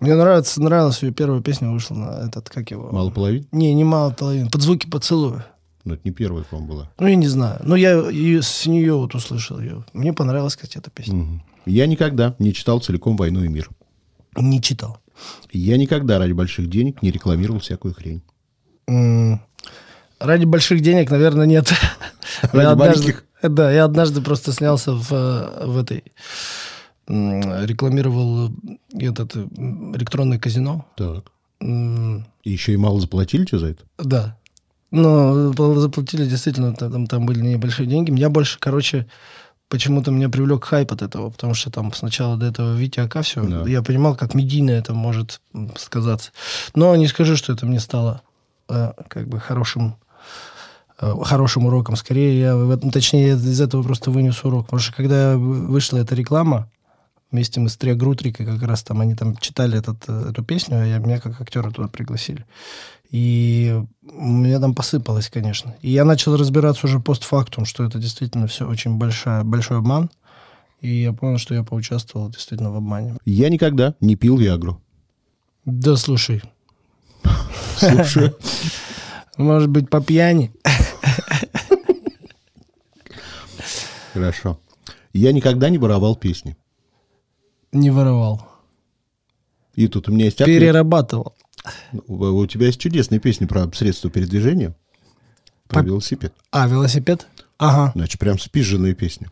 Мне 0.00 0.14
нравится, 0.14 0.62
нравилась 0.62 1.02
ее 1.02 1.12
первая 1.12 1.40
песня 1.42 1.70
вышла 1.70 1.94
на 1.96 2.26
этот, 2.28 2.48
как 2.48 2.70
его? 2.70 2.90
Мало 2.92 3.10
половин? 3.10 3.46
Не, 3.50 3.74
не 3.74 3.84
мало 3.84 4.10
половины. 4.12 4.48
Под 4.48 4.62
звуки 4.62 4.88
поцелуя. 4.88 5.44
Ну, 5.84 5.94
это 5.94 6.02
не 6.04 6.12
первая, 6.12 6.44
по-моему, 6.44 6.72
была. 6.72 6.90
Ну, 6.98 7.06
я 7.06 7.16
не 7.16 7.26
знаю. 7.26 7.60
Но 7.64 7.74
я 7.74 7.92
ее, 8.10 8.42
с 8.42 8.66
нее 8.66 8.94
вот 8.94 9.14
услышал 9.14 9.58
ее. 9.58 9.84
Мне 9.92 10.12
понравилась, 10.12 10.54
кстати, 10.54 10.78
эта 10.78 10.90
песня. 10.90 11.14
Мгм. 11.14 11.42
Я 11.66 11.86
никогда 11.86 12.34
не 12.38 12.52
читал 12.52 12.80
целиком 12.80 13.16
«Войну 13.16 13.42
и 13.42 13.48
мир». 13.48 13.68
Не 14.36 14.62
читал. 14.62 14.98
Я 15.52 15.76
никогда 15.76 16.18
ради 16.18 16.32
больших 16.32 16.68
денег 16.68 17.02
не 17.02 17.10
рекламировал 17.10 17.58
всякую 17.60 17.94
хрень. 17.94 18.22
Ради 20.20 20.44
больших 20.44 20.80
денег, 20.80 21.10
наверное, 21.10 21.46
нет. 21.46 21.72
Ради 22.42 22.56
Я 22.64 22.70
однажды- 22.72 22.98
маленьких? 23.00 23.24
Да, 23.42 23.70
я 23.72 23.84
однажды 23.84 24.20
просто 24.20 24.52
снялся 24.52 24.92
в, 24.92 25.12
э, 25.12 25.66
в 25.66 25.78
этой... 25.78 26.02
Рекламировал 27.06 28.50
этот 28.92 29.36
э, 29.36 29.46
электронное 29.94 30.38
казино. 30.38 30.84
Так. 30.96 31.24
И 31.60 32.50
еще 32.50 32.72
и 32.72 32.76
мало 32.76 33.00
заплатили 33.00 33.44
тебе 33.44 33.58
за 33.58 33.66
это? 33.68 33.84
Да. 33.98 34.36
Но 34.90 35.50
э, 35.52 35.80
заплатили 35.80 36.26
действительно, 36.26 36.74
та- 36.74 36.90
там, 36.90 37.06
там 37.06 37.26
были 37.26 37.40
небольшие 37.40 37.86
деньги. 37.86 38.10
Меня 38.10 38.28
больше, 38.28 38.58
короче, 38.58 39.06
почему-то 39.68 40.10
меня 40.10 40.28
привлек 40.28 40.64
хайп 40.64 40.92
от 40.92 41.02
этого, 41.02 41.30
потому 41.30 41.54
что 41.54 41.70
там 41.70 41.92
сначала 41.92 42.36
до 42.36 42.46
этого 42.46 42.74
Витя 42.74 43.00
Ака 43.00 43.22
все, 43.22 43.42
Да. 43.42 43.68
я 43.68 43.82
понимал, 43.82 44.16
как 44.16 44.34
медийно 44.34 44.70
это 44.70 44.94
может 44.94 45.40
сказаться. 45.76 46.30
Но 46.74 46.94
не 46.96 47.06
скажу, 47.08 47.36
что 47.36 47.52
это 47.52 47.66
мне 47.66 47.80
стало 47.80 48.22
э, 48.68 48.92
как 49.08 49.28
бы 49.28 49.40
хорошим 49.40 49.96
э, 51.00 51.12
хорошим 51.24 51.66
уроком. 51.66 51.96
Скорее, 51.96 52.40
я, 52.40 52.76
точнее, 52.92 53.28
я 53.28 53.34
из 53.34 53.60
этого 53.60 53.82
просто 53.82 54.10
вынес 54.10 54.42
урок. 54.44 54.66
Потому 54.66 54.80
что 54.80 54.92
когда 54.94 55.36
вы- 55.36 55.66
вышла 55.66 55.98
эта 55.98 56.14
реклама, 56.14 56.68
вместе 57.30 57.60
мы 57.60 57.68
с 57.68 57.76
Триа 57.76 57.94
Грутрикой 57.94 58.46
как 58.46 58.62
раз 58.62 58.82
там, 58.82 59.00
они 59.00 59.14
там 59.14 59.36
читали 59.36 59.78
этот, 59.78 59.96
э, 60.08 60.30
эту 60.30 60.42
песню, 60.42 60.80
а 60.80 60.84
я, 60.84 60.98
меня 60.98 61.20
как 61.20 61.40
актера 61.40 61.70
туда 61.70 61.88
пригласили. 61.88 62.44
И 63.10 63.74
у 64.02 64.26
меня 64.26 64.60
там 64.60 64.74
посыпалось, 64.74 65.30
конечно. 65.30 65.76
И 65.80 65.90
я 65.90 66.04
начал 66.04 66.36
разбираться 66.36 66.86
уже 66.86 67.00
постфактум, 67.00 67.64
что 67.64 67.84
это 67.84 67.98
действительно 67.98 68.46
все 68.46 68.68
очень 68.68 68.96
большая, 68.96 69.44
большой 69.44 69.78
обман. 69.78 70.10
И 70.80 71.02
я 71.02 71.12
понял, 71.12 71.38
что 71.38 71.54
я 71.54 71.62
поучаствовал 71.64 72.28
действительно 72.28 72.70
в 72.70 72.76
обмане. 72.76 73.16
Я 73.24 73.48
никогда 73.48 73.94
не 74.00 74.14
пил 74.14 74.36
Виагру. 74.36 74.80
Да, 75.64 75.96
слушай, 75.96 76.42
Слушай. 77.78 78.32
может 79.36 79.70
быть, 79.70 79.88
по 79.88 80.00
пьяни? 80.00 80.52
Хорошо. 84.12 84.60
Я 85.12 85.32
никогда 85.32 85.68
не 85.68 85.78
воровал 85.78 86.16
песни. 86.16 86.56
Не 87.72 87.90
воровал. 87.90 88.46
И 89.74 89.86
тут 89.86 90.08
у 90.08 90.12
меня 90.12 90.26
есть 90.26 90.40
ответ. 90.40 90.60
Перерабатывал. 90.60 91.34
У 92.06 92.46
тебя 92.46 92.66
есть 92.66 92.80
чудесная 92.80 93.18
песня 93.18 93.46
про 93.46 93.70
средства 93.72 94.10
передвижения. 94.10 94.74
Про 95.68 95.82
По- 95.82 95.86
велосипед. 95.86 96.32
А, 96.50 96.66
велосипед? 96.66 97.26
Ага. 97.58 97.92
Значит, 97.94 98.18
прям 98.20 98.38
спизженные 98.38 98.94
песни. 98.94 99.28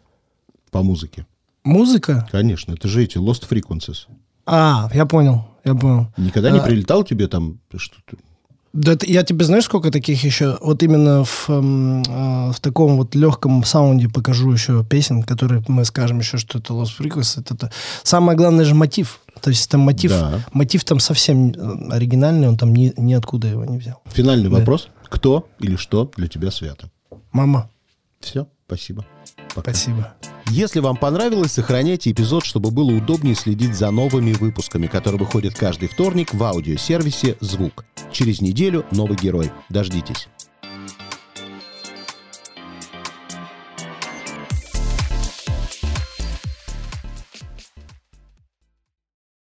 По 0.70 0.82
музыке. 0.82 1.26
Музыка? 1.64 2.28
Конечно, 2.30 2.72
это 2.72 2.88
же 2.88 3.02
эти 3.02 3.18
Lost 3.18 3.48
Frequencies. 3.48 4.06
А, 4.44 4.88
я 4.94 5.06
понял, 5.06 5.46
я 5.64 5.74
понял. 5.74 6.08
Никогда 6.16 6.50
не 6.50 6.58
А. 6.58 6.62
прилетал 6.62 7.02
тебе 7.04 7.26
там 7.28 7.58
что-то? 7.76 8.16
Да, 8.72 8.92
это- 8.92 9.06
я 9.06 9.22
тебе 9.22 9.44
знаешь, 9.46 9.64
сколько 9.64 9.90
таких 9.90 10.22
еще? 10.22 10.58
Вот 10.60 10.82
именно 10.82 11.24
в, 11.24 11.46
эм, 11.48 12.02
э, 12.02 12.52
в 12.52 12.60
таком 12.60 12.98
вот 12.98 13.14
легком 13.14 13.64
саунде 13.64 14.08
покажу 14.08 14.52
еще 14.52 14.84
песен, 14.84 15.22
которые 15.22 15.64
мы 15.66 15.84
скажем 15.86 16.18
еще, 16.18 16.36
что 16.36 16.58
это 16.58 16.74
Lost 16.74 16.90
Frequencies. 17.00 17.40
Это, 17.40 17.54
это- 17.54 17.72
Самое 18.02 18.36
главное 18.36 18.66
же 18.66 18.74
мотив. 18.74 19.20
То 19.42 19.50
есть 19.50 19.70
там 19.70 19.80
мотив, 19.82 20.10
Да. 20.10 20.40
мотив 20.52 20.84
там 20.84 20.98
совсем 20.98 21.50
э, 21.50 21.88
оригинальный, 21.92 22.48
он 22.48 22.56
там 22.56 22.74
ни, 22.74 22.92
ниоткуда 22.96 23.48
его 23.48 23.64
не 23.64 23.78
взял. 23.78 24.02
Финальный 24.06 24.48
Да. 24.50 24.56
вопрос. 24.56 24.88
Кто 25.08 25.48
или 25.60 25.76
что 25.76 26.10
для 26.16 26.26
тебя 26.28 26.50
свято? 26.50 26.90
Мама, 27.32 27.70
Все, 28.20 28.46
спасибо. 28.66 29.04
Пока. 29.54 29.72
спасибо. 29.72 30.12
Если 30.48 30.80
вам 30.80 30.96
понравилось, 30.96 31.52
сохраняйте 31.52 32.10
эпизод, 32.12 32.44
чтобы 32.44 32.70
было 32.70 32.90
удобнее 32.92 33.34
следить 33.34 33.74
за 33.74 33.90
новыми 33.90 34.32
выпусками, 34.32 34.86
которые 34.86 35.18
выходят 35.20 35.54
каждый 35.54 35.88
вторник 35.88 36.32
в 36.34 36.42
аудиосервисе 36.42 37.36
«Звук». 37.40 37.84
Через 38.12 38.40
неделю 38.40 38.84
новый 38.92 39.16
герой. 39.16 39.50
Дождитесь. 39.70 40.28